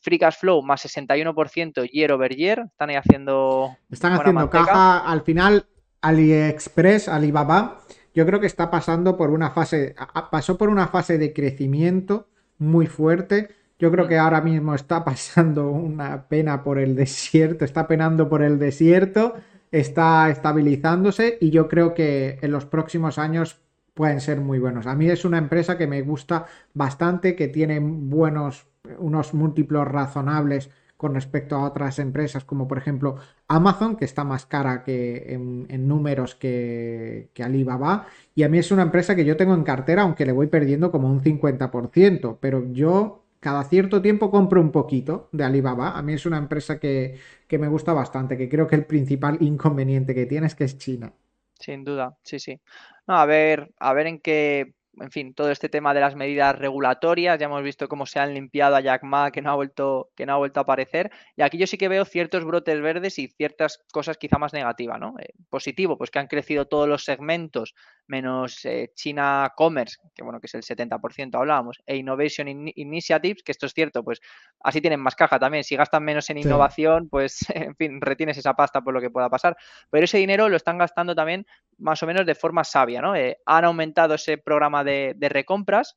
[0.00, 2.66] Free Cash Flow más 61% year over year.
[2.70, 3.76] Están ahí haciendo.
[3.90, 4.98] Están haciendo caja.
[5.00, 5.66] Al final,
[6.00, 7.80] AliExpress, Alibaba,
[8.14, 9.94] yo creo que está pasando por una fase.
[10.30, 12.28] Pasó por una fase de crecimiento
[12.58, 13.50] muy fuerte.
[13.78, 18.42] Yo creo que ahora mismo está pasando una pena por el desierto, está penando por
[18.42, 19.34] el desierto,
[19.70, 23.60] está estabilizándose y yo creo que en los próximos años
[23.98, 24.86] pueden ser muy buenos.
[24.86, 28.68] A mí es una empresa que me gusta bastante, que tiene buenos
[28.98, 33.16] unos múltiplos razonables con respecto a otras empresas como por ejemplo
[33.48, 38.06] Amazon, que está más cara que en, números que, que, Alibaba.
[38.36, 40.92] Y a mí es una empresa que yo tengo en cartera, aunque le voy perdiendo
[40.92, 45.98] como un 50%, pero yo cada cierto tiempo compro un poquito de Alibaba.
[45.98, 47.16] A mí es una empresa que,
[47.48, 50.78] que me gusta bastante, que creo que el principal inconveniente que tiene es que es
[50.78, 51.12] China.
[51.58, 52.60] Sin duda, sí, sí.
[53.06, 57.38] a ver, a ver en qué en fin, todo este tema de las medidas regulatorias,
[57.38, 60.26] ya hemos visto cómo se han limpiado a Jack Ma, que no ha vuelto, que
[60.26, 61.10] no ha vuelto a aparecer.
[61.36, 64.98] Y aquí yo sí que veo ciertos brotes verdes y ciertas cosas quizá más negativas,
[64.98, 65.14] ¿no?
[65.18, 67.74] Eh, positivo, pues que han crecido todos los segmentos,
[68.06, 73.52] menos eh, China Commerce, que bueno, que es el 70% hablábamos, e Innovation Initiatives, que
[73.52, 74.20] esto es cierto, pues
[74.60, 75.64] así tienen más caja también.
[75.64, 79.28] Si gastan menos en innovación, pues en fin, retienes esa pasta por lo que pueda
[79.28, 79.56] pasar.
[79.90, 81.46] Pero ese dinero lo están gastando también
[81.78, 83.14] más o menos de forma sabia, ¿no?
[83.14, 84.87] Eh, han aumentado ese programa de,
[85.20, 85.96] recompras,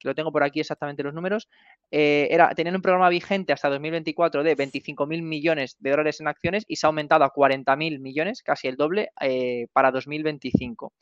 [0.00, 1.48] que lo tengo por aquí exactamente los números,
[1.90, 6.64] eh, era, tenían un programa vigente hasta 2024 de 25.000 millones de dólares en acciones
[6.66, 10.94] y se ha aumentado a 40.000 millones, casi el doble, eh, para 2025.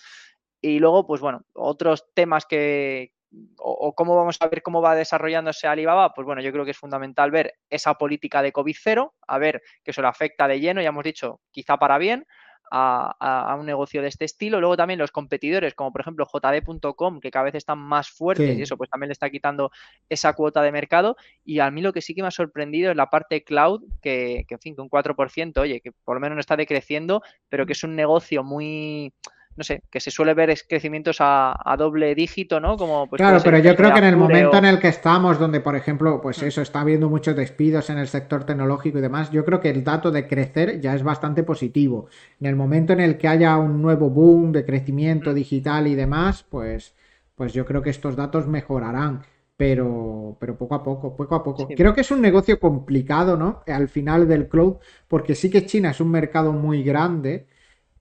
[0.60, 3.12] Y luego, pues bueno, otros temas que,
[3.58, 6.78] o, cómo vamos a ver cómo va desarrollándose Alibaba, pues bueno, yo creo que es
[6.78, 10.82] fundamental ver esa política de COVID cero, a ver que eso le afecta de lleno,
[10.82, 12.26] ya hemos dicho, quizá para bien,
[12.70, 14.60] a, un negocio de este estilo.
[14.60, 18.62] Luego también los competidores, como por ejemplo JD.com, que cada vez están más fuertes y
[18.62, 19.70] eso pues también le está quitando
[20.08, 21.16] esa cuota de mercado.
[21.44, 24.44] Y a mí lo que sí que me ha sorprendido es la parte cloud, que,
[24.48, 27.66] que en fin, que un 4%, oye, que por lo menos no está decreciendo, pero
[27.66, 29.12] que es un negocio muy
[29.58, 32.76] no sé, que se suele ver crecimientos a, doble dígito, ¿no?
[32.76, 35.58] Como, pues, claro, pero yo creo que en el momento en el que estamos, donde
[35.58, 36.46] por ejemplo, pues mm.
[36.46, 39.82] eso, está habiendo muchos despidos en el sector tecnológico y demás, yo creo que el
[39.82, 42.06] dato de crecer ya es bastante positivo.
[42.40, 45.34] En el momento en el que haya un nuevo boom de crecimiento mm.
[45.34, 46.94] digital y demás, pues,
[47.34, 49.22] pues yo creo que estos datos mejorarán.
[49.56, 51.66] Pero, pero poco a poco, poco a poco.
[51.66, 53.64] Creo que es un negocio complicado, ¿no?
[53.66, 54.76] Al final del cloud,
[55.08, 57.48] porque sí que China es un mercado muy grande,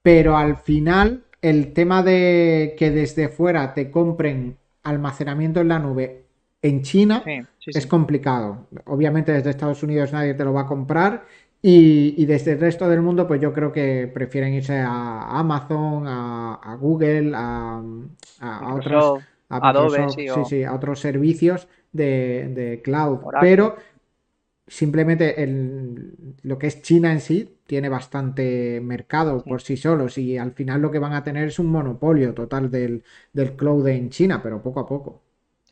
[0.00, 6.24] pero al final el tema de que desde fuera te compren almacenamiento en la nube
[6.62, 7.22] en China
[7.66, 8.66] es complicado.
[8.86, 11.24] Obviamente desde Estados Unidos nadie te lo va a comprar
[11.60, 16.76] y, desde el resto del mundo pues yo creo que prefieren irse a Amazon, a,
[16.80, 17.82] Google, a,
[18.72, 19.20] otros...
[19.48, 23.20] a otros servicios de, cloud.
[23.40, 23.76] Pero
[24.68, 30.38] simplemente el, lo que es China en sí tiene bastante mercado por sí solos y
[30.38, 33.02] al final lo que van a tener es un monopolio total del,
[33.56, 35.22] cloud en China, pero poco a poco.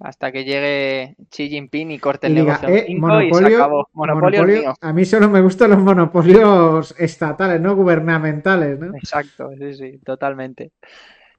[0.01, 5.31] Hasta que llegue Xi Jinping y corte el negocio eh, monopolio, Monopolio, A mí solo
[5.31, 8.95] me gustan los monopolios estatales, no gubernamentales, ¿no?
[8.95, 10.73] Exacto, sí, sí, totalmente.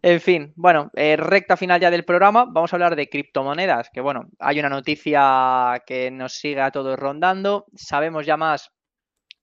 [0.09, 3.99] En fin, bueno, eh, recta final ya del programa, vamos a hablar de criptomonedas, que
[3.99, 8.71] bueno, hay una noticia que nos sigue a todos rondando, sabemos ya más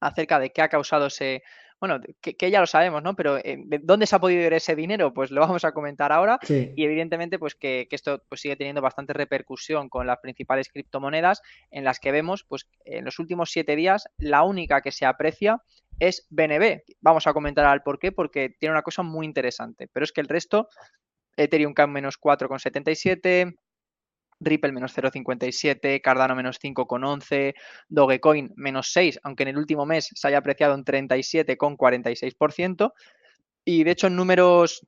[0.00, 1.42] acerca de qué ha causado ese,
[1.80, 3.14] bueno, que, ya lo sabemos, ¿no?
[3.14, 5.12] Pero eh, ¿de dónde se ha podido ir ese dinero?
[5.12, 6.38] Pues lo vamos a comentar ahora.
[6.48, 11.84] Y evidentemente, pues que, esto pues, sigue teniendo bastante repercusión con las principales criptomonedas, en
[11.84, 15.58] las que vemos, pues, en los últimos siete días, la única que se aprecia
[15.98, 16.82] es BNB.
[17.00, 19.88] Vamos a comentar al por qué, porque tiene una cosa muy interesante.
[19.92, 20.68] Pero es que el resto,
[21.36, 23.56] Ethereum cae menos 4,77,
[24.40, 27.54] Ripple menos 0,57, Cardano menos 5,11,
[27.88, 32.92] Dogecoin menos 6, aunque en el último mes se haya apreciado un 37,46%.
[33.64, 34.86] Y de hecho en números,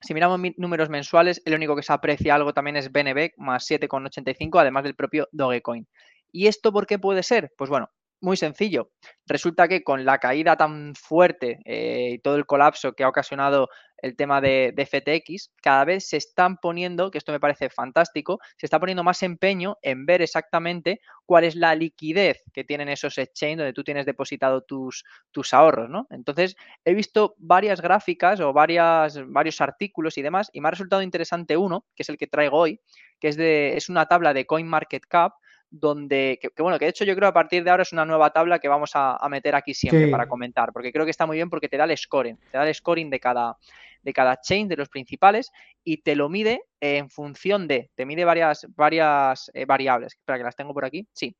[0.00, 4.60] si miramos números mensuales, el único que se aprecia algo también es BNB más 7,85,
[4.60, 5.86] además del propio Dogecoin.
[6.32, 7.52] ¿Y esto por qué puede ser?
[7.56, 7.90] Pues bueno,
[8.20, 8.90] muy sencillo.
[9.26, 13.68] Resulta que con la caída tan fuerte eh, y todo el colapso que ha ocasionado
[14.02, 18.66] el tema de, FTX, cada vez se están poniendo, que esto me parece fantástico, se
[18.66, 23.58] está poniendo más empeño en ver exactamente cuál es la liquidez que tienen esos exchanges
[23.58, 26.06] donde tú tienes depositado tus, tus ahorros, ¿no?
[26.10, 31.02] Entonces, he visto varias gráficas o varias, varios artículos y demás, y me ha resultado
[31.02, 32.80] interesante uno, que es el que traigo hoy,
[33.18, 35.34] que es, de, es una tabla de CoinMarketCap,
[35.70, 38.30] donde, que, bueno, que de hecho yo creo a partir de ahora es una nueva
[38.30, 41.48] tabla que vamos a, meter aquí siempre para comentar, porque creo que está muy bien
[41.48, 43.56] porque te da el scoring, te da el scoring de cada,
[44.02, 45.52] de cada chain, de los principales,
[45.84, 50.44] y te lo mide en función de, te mide varias, varias eh, variables, espera que
[50.44, 51.36] las tengo por aquí, sí,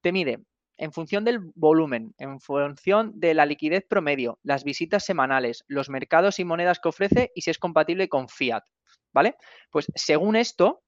[0.00, 0.40] te mide
[0.76, 6.40] en función del volumen, en función de la liquidez promedio, las visitas semanales, los mercados
[6.40, 8.64] y monedas que ofrece y si es compatible con fiat,
[9.12, 9.36] ¿vale?
[9.70, 10.82] Pues según esto,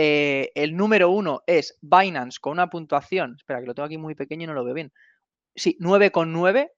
[0.00, 4.14] eh, el número uno es Binance con una puntuación, espera que lo tengo aquí muy
[4.14, 4.92] pequeño y no lo veo bien.
[5.56, 6.70] Sí, 9,9, o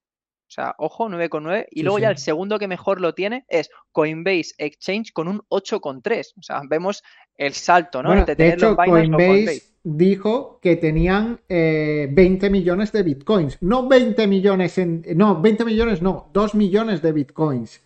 [0.49, 1.67] sea, ojo, 9,9.
[1.71, 6.33] Y luego ya el segundo que mejor lo tiene es Coinbase Exchange con un 8,3.
[6.39, 7.03] O sea, vemos
[7.37, 8.25] el salto, ¿no?
[8.25, 13.59] de hecho, Coinbase, dijo que tenían 20 eh, millones de bitcoins.
[13.61, 15.05] No 20 millones en.
[15.15, 17.83] No, 20 millones no, 2 millones de bitcoins.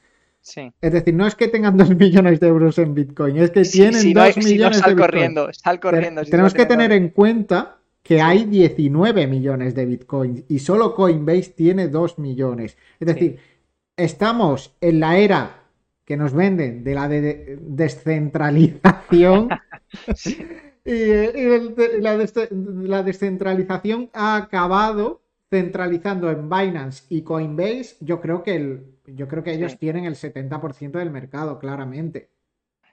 [0.81, 4.13] Es decir, no es que tengan 2 millones de euros en Bitcoin, es que tienen
[4.13, 4.97] 2 millones de Bitcoin.
[4.97, 6.23] Corriendo, sal corriendo.
[6.25, 11.89] tenemos que tener en cuenta que hay 19 millones de Bitcoin y solo Coinbase tiene
[11.89, 12.77] 2 millones.
[13.01, 13.39] Es decir,
[13.97, 15.63] estamos en la era
[16.05, 19.49] que nos venden de la descentralización.
[20.85, 21.07] y,
[22.01, 22.19] la
[23.03, 29.53] descentralización ha acabado centralizando en Binance y Coinbase, yo creo que, el, yo creo que
[29.53, 32.31] ellos tienen el 70% del mercado, claramente.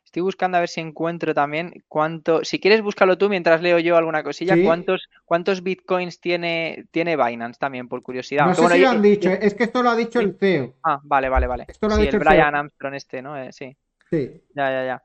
[0.03, 2.43] Estoy buscando a ver si encuentro también cuánto.
[2.43, 4.55] Si quieres, búscalo tú mientras leo yo alguna cosilla.
[4.62, 8.47] ¿Cuántos, ¿Cuántos bitcoins tiene, tiene Binance también, por curiosidad?
[8.47, 10.76] No sé si lo han dicho, es que esto lo ha dicho el CEO.
[10.84, 11.66] Ah, vale, vale, vale.
[11.68, 13.38] Esto lo ha dicho el, Brian Armstrong este, ¿no?
[13.38, 13.76] Eh, sí.
[14.09, 14.43] Sí.
[14.53, 15.03] Ya, ya, ya.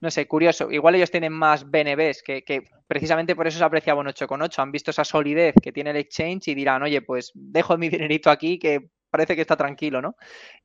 [0.00, 0.70] No sé, curioso.
[0.70, 4.58] Igual ellos tienen más BNBs que, que precisamente por eso se apreciaba un 8,8.
[4.60, 8.30] Han visto esa solidez que tiene el exchange y dirán, oye, pues dejo mi dinerito
[8.30, 10.16] aquí que parece que está tranquilo, ¿no?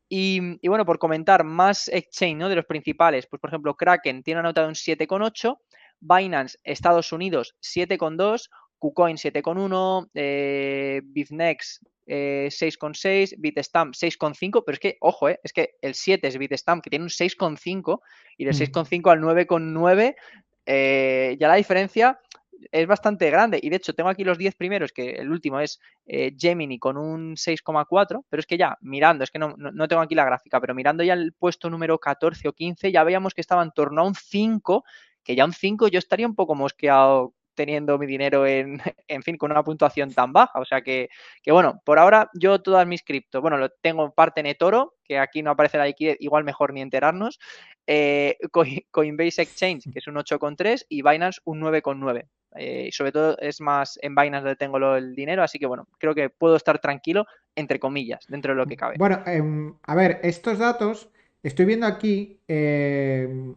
[0.09, 2.49] Y, bueno, por comentar más exchange, ¿no?
[2.49, 5.57] De los principales, pues por ejemplo, Kraken tiene anotado un 7,8,
[5.99, 14.97] Binance Estados Unidos 7,2, KuCoin 7,1, eh, Bitnex eh, 6,6, Bitstamp 6,5, pero es que,
[14.99, 18.01] ojo, eh, es que el 7 es Bitstamp, que tiene un 6,5,
[18.37, 20.15] y del 6,5 al 9,9
[20.65, 22.19] eh, ya la diferencia
[22.71, 23.59] es bastante grande.
[23.61, 26.97] Y de hecho, tengo aquí los 10 primeros, que el último es eh, Gemini con
[26.97, 30.59] un 6,4, pero es que ya mirando, es que no, no, tengo aquí la gráfica,
[30.59, 34.01] pero mirando ya el puesto número 14 o 15, ya veíamos que estaba en torno
[34.01, 34.83] a un 5,
[35.23, 39.37] que ya un 5 yo estaría un poco mosqueado teniendo mi dinero en, en fin,
[39.37, 40.59] con una puntuación tan baja.
[40.59, 41.09] O sea que,
[41.41, 44.95] que bueno, por ahora yo todas mis criptos, bueno, lo tengo en parte en eToro,
[45.03, 47.39] que aquí no aparece la liquidez, igual mejor ni enterarnos.
[47.87, 48.37] Eh,
[48.91, 52.27] Coinbase Exchange, que es un 8,3 y Binance un 9,9.
[52.55, 56.13] Eh, sobre todo es más en Binance donde tengo el dinero, así que bueno, creo
[56.13, 57.25] que puedo estar tranquilo,
[57.55, 58.95] entre comillas, dentro de lo que cabe.
[58.97, 61.09] Bueno, em, a ver, estos datos,
[61.41, 63.55] estoy viendo aquí, em,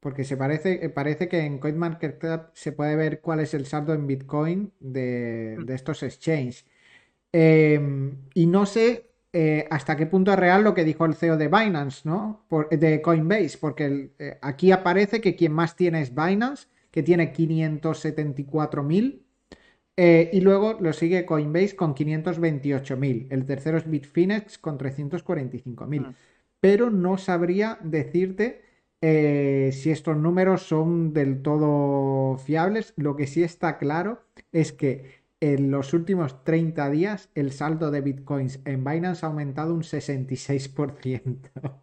[0.00, 4.08] porque se parece, parece que en CoinMarketCap se puede ver cuál es el saldo en
[4.08, 5.70] Bitcoin de, mm.
[5.70, 6.66] estos exchanges.
[7.30, 11.36] Em, y no sé eh, hasta qué punto es real lo que dijo el CEO
[11.36, 12.44] de Binance, ¿no?
[12.70, 19.22] de Coinbase, porque eh, aquí aparece que quien más tiene es Binance, que tiene 574.000.
[19.96, 23.28] Eh, y luego lo sigue Coinbase con 528.000.
[23.30, 26.00] El tercero es Bitfinex con 345.000.
[26.00, 26.14] Mm.
[26.60, 28.62] Pero no sabría decirte
[29.00, 32.94] eh, si estos números son del todo fiables.
[32.96, 34.22] Lo que sí está claro
[34.52, 39.74] es que en los últimos 30 días el saldo de bitcoins en Binance ha aumentado
[39.74, 41.50] un 66%.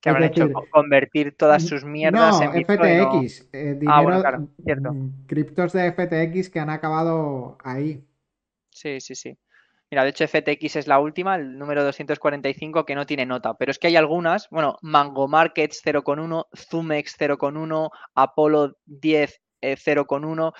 [0.00, 3.48] Que habrán hecho convertir todas sus mierdas en Bitcoin, FTX.
[3.52, 4.92] Eh, ah, bueno, claro, cierto.
[4.92, 8.04] Mm, criptos de FTX que han acabado ahí.
[8.70, 9.38] Sí, sí, sí.
[9.92, 13.70] Mira, de hecho FTX es la última, el número 245, que no tiene nota, pero
[13.70, 20.52] es que hay algunas, bueno, Mango Markets 0,1, Zumex 0,1, Apolo 10 0,1.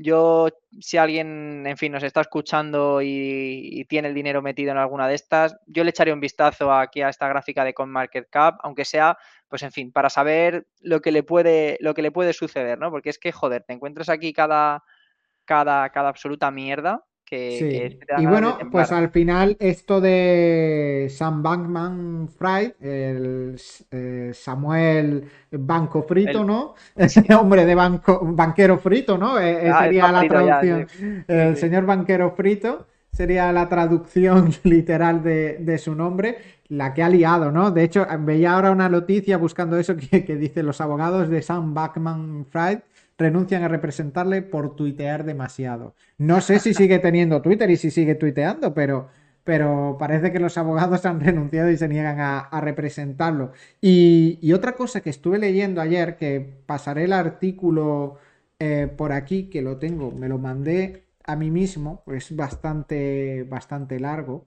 [0.00, 0.48] Yo,
[0.80, 5.16] si alguien, en fin, nos está escuchando y, tiene el dinero metido en alguna de
[5.16, 9.18] estas, yo le echaré un vistazo aquí a esta gráfica de CoinMarketCap, aunque sea,
[9.48, 12.92] pues en fin, para saber lo que le puede, lo que le puede suceder, ¿no?
[12.92, 14.84] Porque es que, joder, te encuentras aquí cada,
[15.44, 17.98] cada, cada absoluta mierda sí.
[18.18, 23.60] y bueno, pues al final esto de Sam Bankman Fried, el
[23.90, 26.74] eh, Samuel Banco Frito, ¿no?
[26.96, 29.38] Ese hombre de banco, banquero frito, ¿no?
[29.38, 30.86] Eh, eh, ah, sería la traducción.
[31.28, 37.50] el señor banquero frito sería la traducción literal de, su nombre, la que ha liado,
[37.50, 37.70] ¿no?
[37.70, 41.74] De hecho, veía ahora una noticia buscando eso que, que dice los abogados de Sam
[41.74, 42.80] Bankman Fried
[43.18, 45.94] renuncian a representarle por tuitear demasiado.
[46.16, 49.08] No sé si sigue teniendo Twitter y si sigue tuiteando, pero,
[49.44, 53.52] pero parece que los abogados han renunciado y se niegan a, representarlo.
[53.80, 58.18] Y, otra cosa que estuve leyendo ayer, que pasaré el artículo
[58.60, 64.00] eh, por aquí, que lo tengo, me lo mandé a mí mismo, es bastante, bastante
[64.00, 64.46] largo.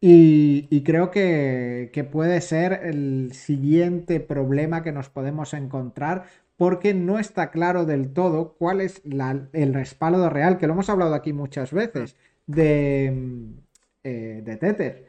[0.00, 6.24] Y, y, creo que, que, puede ser el siguiente problema que nos podemos encontrar
[6.58, 11.14] porque no está claro del todo cuál es el respaldo real, que lo hemos hablado
[11.14, 13.54] aquí muchas veces, de,
[14.02, 15.08] eh, de Tether.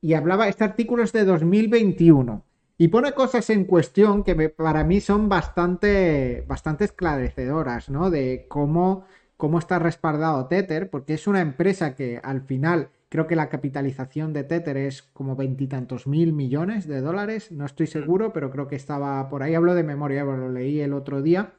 [0.00, 2.44] Y hablaba, este artículo es de 2021
[2.78, 8.08] y pone cosas en cuestión que para mí son bastante, bastante esclarecedoras, ¿no?
[8.08, 9.04] De cómo,
[9.36, 14.32] cómo está respaldado Tether, porque es una empresa que al final Creo que la capitalización
[14.32, 18.74] de Tether es como veintitantos mil millones de dólares, no estoy seguro, pero creo que
[18.74, 21.54] estaba por ahí, hablo de memoria, lo leí el otro día,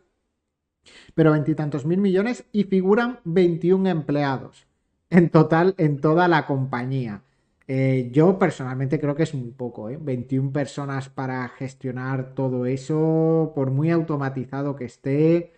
[1.14, 4.68] pero veintitantos mil millones y figuran 21 empleados
[5.10, 7.22] en total en toda la compañía.
[7.70, 9.98] Eh, yo personalmente creo que es un poco, ¿eh?
[9.98, 15.54] 21 personas para gestionar todo eso, por muy automatizado que esté,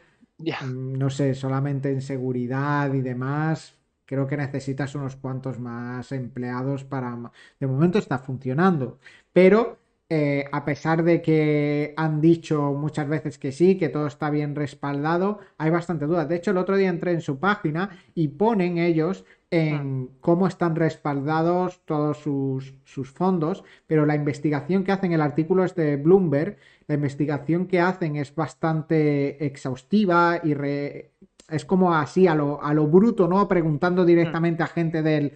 [0.62, 3.78] mm, no sé, solamente en seguridad y demás,
[4.08, 7.16] creo que necesitas unos cuantos más empleados para...
[7.60, 9.00] De momento está funcionando,
[9.32, 9.78] pero
[10.10, 14.56] eh, a pesar de que han dicho muchas veces que sí, que todo está bien
[14.56, 16.30] respaldado, hay bastante dudas.
[16.30, 20.10] De hecho, el otro día entré en su página y ponen ellos en hmm.
[20.22, 25.76] cómo están respaldados todos sus, sus, fondos, pero la investigación que hacen, el artículo es
[25.76, 31.12] de Bloomberg, la investigación que hacen es bastante exhaustiva y re,
[31.50, 33.48] es como así a lo, a lo bruto, ¿no?
[33.48, 35.32] Preguntando directamente a gente del,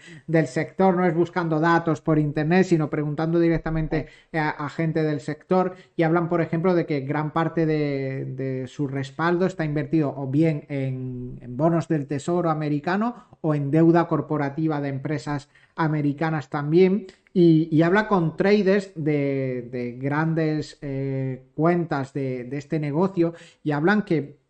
[0.48, 6.04] sector, no es buscando datos por internet, sino preguntando directamente a, gente del sector y
[6.04, 11.40] hablan, por ejemplo, de que gran parte de, su respaldo está invertido o bien en,
[11.56, 17.08] bonos del tesoro americano o en deuda corporativa de empresas americanas también.
[17.34, 23.34] Y, habla con traders de, grandes eh, cuentas de, de, este negocio
[23.64, 24.41] y hablan que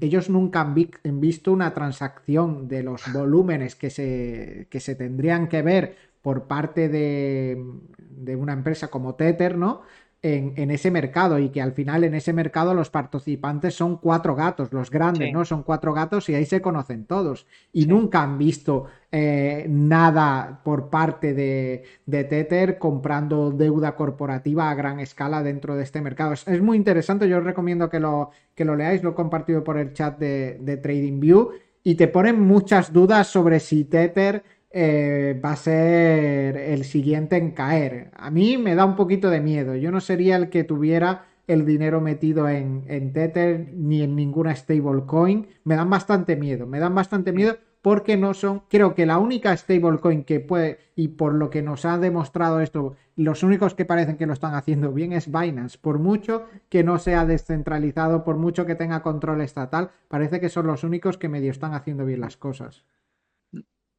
[0.00, 5.62] ellos nunca han, visto una transacción de los volúmenes que se, que se tendrían que
[5.62, 7.64] ver por parte de,
[7.98, 9.82] de una empresa como Tether, ¿no?
[10.22, 14.72] En, ese mercado y que al final en ese mercado los participantes son cuatro gatos,
[14.72, 15.44] los grandes, ¿no?
[15.44, 17.46] Son cuatro gatos y ahí se conocen todos.
[17.72, 24.74] Y nunca han visto eh, nada por parte de, de, Tether comprando deuda corporativa a
[24.76, 26.34] gran escala dentro de este mercado.
[26.34, 29.76] Es, muy interesante, yo os recomiendo que lo, que lo leáis, lo he compartido por
[29.76, 31.50] el chat de, de TradingView
[31.82, 37.50] y te ponen muchas dudas sobre si Tether eh, va a ser el siguiente en
[37.50, 38.10] caer.
[38.14, 39.76] A mí me da un poquito de miedo.
[39.76, 44.54] Yo no sería el que tuviera el dinero metido en, en Tether ni en ninguna
[44.54, 45.48] stablecoin.
[45.64, 46.66] Me dan bastante miedo.
[46.66, 51.08] Me dan bastante miedo porque no son, creo que la única stablecoin que puede, y
[51.08, 54.92] por lo que nos ha demostrado esto, los únicos que parecen que lo están haciendo
[54.92, 55.78] bien es Binance.
[55.78, 60.68] Por mucho que no sea descentralizado, por mucho que tenga control estatal, parece que son
[60.68, 62.84] los únicos que medio están haciendo bien las cosas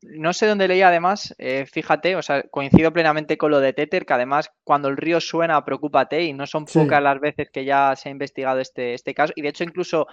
[0.03, 4.05] no sé dónde leí además, eh, fíjate, o sea, coincido plenamente con lo de Tether,
[4.05, 7.95] que además cuando el río suena, preocúpate, y no son pocas las veces que ya
[7.95, 10.07] se ha investigado este, este caso, y de hecho incluso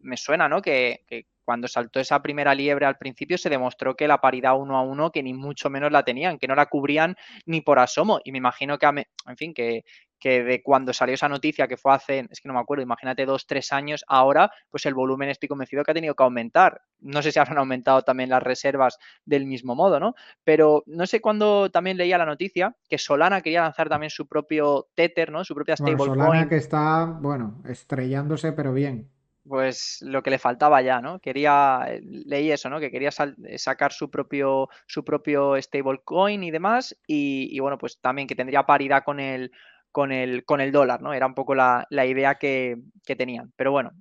[0.00, 0.62] me suena, ¿no?
[0.62, 4.76] Que, que, cuando saltó esa primera liebre al principio se demostró que la paridad uno
[4.76, 7.16] a uno, que ni mucho menos la tenían, que no la cubrían
[7.46, 9.84] ni por asomo, y me imagino que, en fin, que,
[10.18, 13.24] que de cuando salió esa noticia, que fue hace, es que no me acuerdo, imagínate
[13.24, 16.82] dos, tres años, ahora pues el volumen estoy convencido que ha tenido que aumentar.
[16.98, 20.14] No sé si habrán aumentado también las reservas del mismo modo, ¿no?
[20.42, 24.88] Pero no sé cuándo también leía la noticia que Solana quería lanzar también su propio
[24.94, 25.44] Tether, ¿no?
[25.44, 26.14] Su propia stablecoin.
[26.14, 29.10] Solana que está, bueno, estrellándose, pero bien.
[29.48, 31.18] Pues lo que le faltaba ya, ¿no?
[31.20, 32.80] Quería, leí eso, ¿no?
[32.80, 38.34] Que quería sacar su propio, su propio stablecoin y demás, y, bueno, pues también que
[38.34, 39.52] tendría paridad con el,
[39.92, 41.12] con el, con el dólar, ¿no?
[41.12, 42.78] Era un poco la, idea que,
[43.16, 43.52] tenían.
[43.56, 43.92] Pero bueno,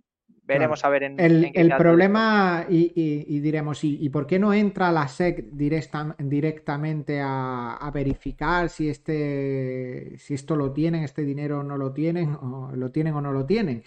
[0.46, 5.08] veremos a ver en, el, el problema y, diremos y, por qué no entra la
[5.08, 12.34] SEC directamente a, verificar si este si esto lo tienen este dinero no lo tienen
[12.34, 13.84] o lo tienen o no lo tienen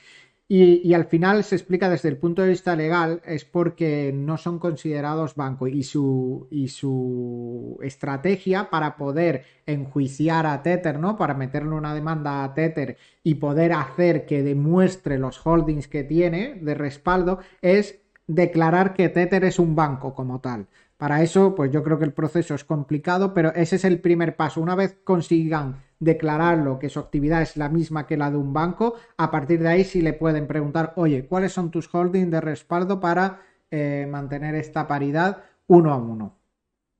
[0.50, 4.58] y, al final se explica desde el punto de vista legal, es porque no son
[4.58, 11.18] considerados banco y su, y su estrategia para poder enjuiciar a Tether, ¿no?
[11.18, 16.54] Para meterle una demanda a Tether y poder hacer que demuestre los holdings que tiene
[16.54, 20.66] de respaldo es declarar que Tether es un banco como tal.
[20.96, 24.34] Para eso, pues yo creo que el proceso es complicado, pero ese es el primer
[24.34, 24.62] paso.
[24.62, 28.94] Una vez consigan declararlo que su actividad es la misma que la de un banco,
[29.16, 33.00] a partir de ahí sí le pueden preguntar, oye, ¿cuáles son tus holdings de respaldo
[33.00, 36.36] para eh, mantener esta paridad uno a uno?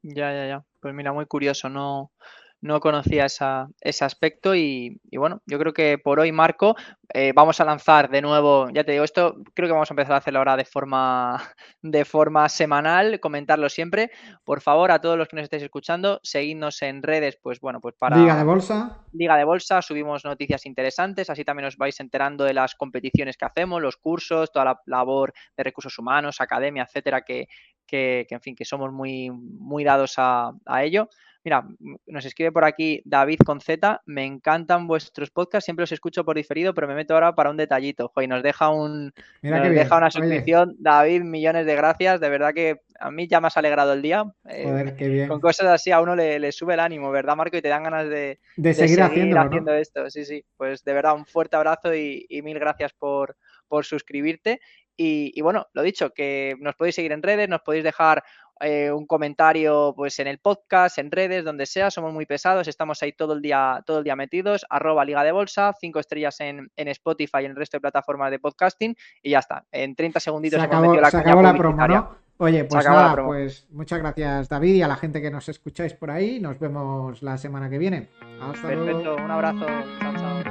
[0.03, 0.65] Ya, ya, ya.
[0.81, 2.13] Pues mira, muy curioso, no,
[2.61, 6.77] no conocía ese aspecto y, bueno, yo creo que por hoy, Marco,
[7.15, 10.15] eh, vamos a lanzar de nuevo, ya te digo, esto creo que vamos a empezar
[10.15, 11.37] a hacerlo ahora de forma,
[11.83, 14.11] de forma semanal, comentarlo siempre.
[14.45, 17.95] Por favor, a todos los que nos estéis escuchando, seguidnos en redes, pues bueno, pues
[17.99, 18.17] para...
[18.17, 19.05] Liga de Bolsa.
[19.13, 23.45] Liga de Bolsa, subimos noticias interesantes, así también os vais enterando de las competiciones que
[23.45, 27.49] hacemos, los cursos, toda la labor de recursos humanos, academia, etcétera, que,
[27.89, 31.09] que, en fin, que somos muy, muy dados a, a ello.
[31.45, 31.65] Mira,
[32.07, 36.37] nos escribe por aquí David con Z, me encantan vuestros podcasts, siempre los escucho por
[36.37, 38.11] diferido, pero me meto ahora para un detallito.
[38.13, 40.75] Joder, nos deja un nos deja una suscripción.
[40.79, 44.25] David, millones de gracias, de verdad que a mí ya me has alegrado el día.
[44.45, 45.29] Joder, qué bien.
[45.29, 47.57] Con cosas así a uno le, sube el ánimo, ¿verdad, Marco?
[47.57, 48.41] Y te dan ganas de,
[48.75, 50.11] seguir, haciendo esto.
[50.11, 50.45] Sí, sí.
[50.57, 53.37] Pues de verdad, un fuerte abrazo y, mil gracias por,
[53.69, 54.61] por suscribirte.
[55.01, 58.25] Y, y, bueno, lo dicho, que nos podéis seguir en redes, nos podéis dejar
[58.61, 63.01] eh, un comentario pues en el podcast, en redes, donde sea, somos muy pesados, estamos
[63.03, 66.71] ahí todo el día, todo el día metidos, arroba Liga de Bolsa, cinco estrellas en,
[66.77, 69.65] Spotify y en el resto de plataformas de podcasting y ya está.
[69.71, 72.17] En 30 segunditos se acabó, la, se acabó la promo, ¿no?
[72.39, 76.11] Oye, pues nada, pues muchas gracias David y a la gente que nos escucháis por
[76.11, 76.41] ahí.
[76.41, 78.09] Nos vemos la semana que viene.
[78.41, 79.67] Hasta Perfecto, un abrazo.
[80.01, 80.48] Chao, chao.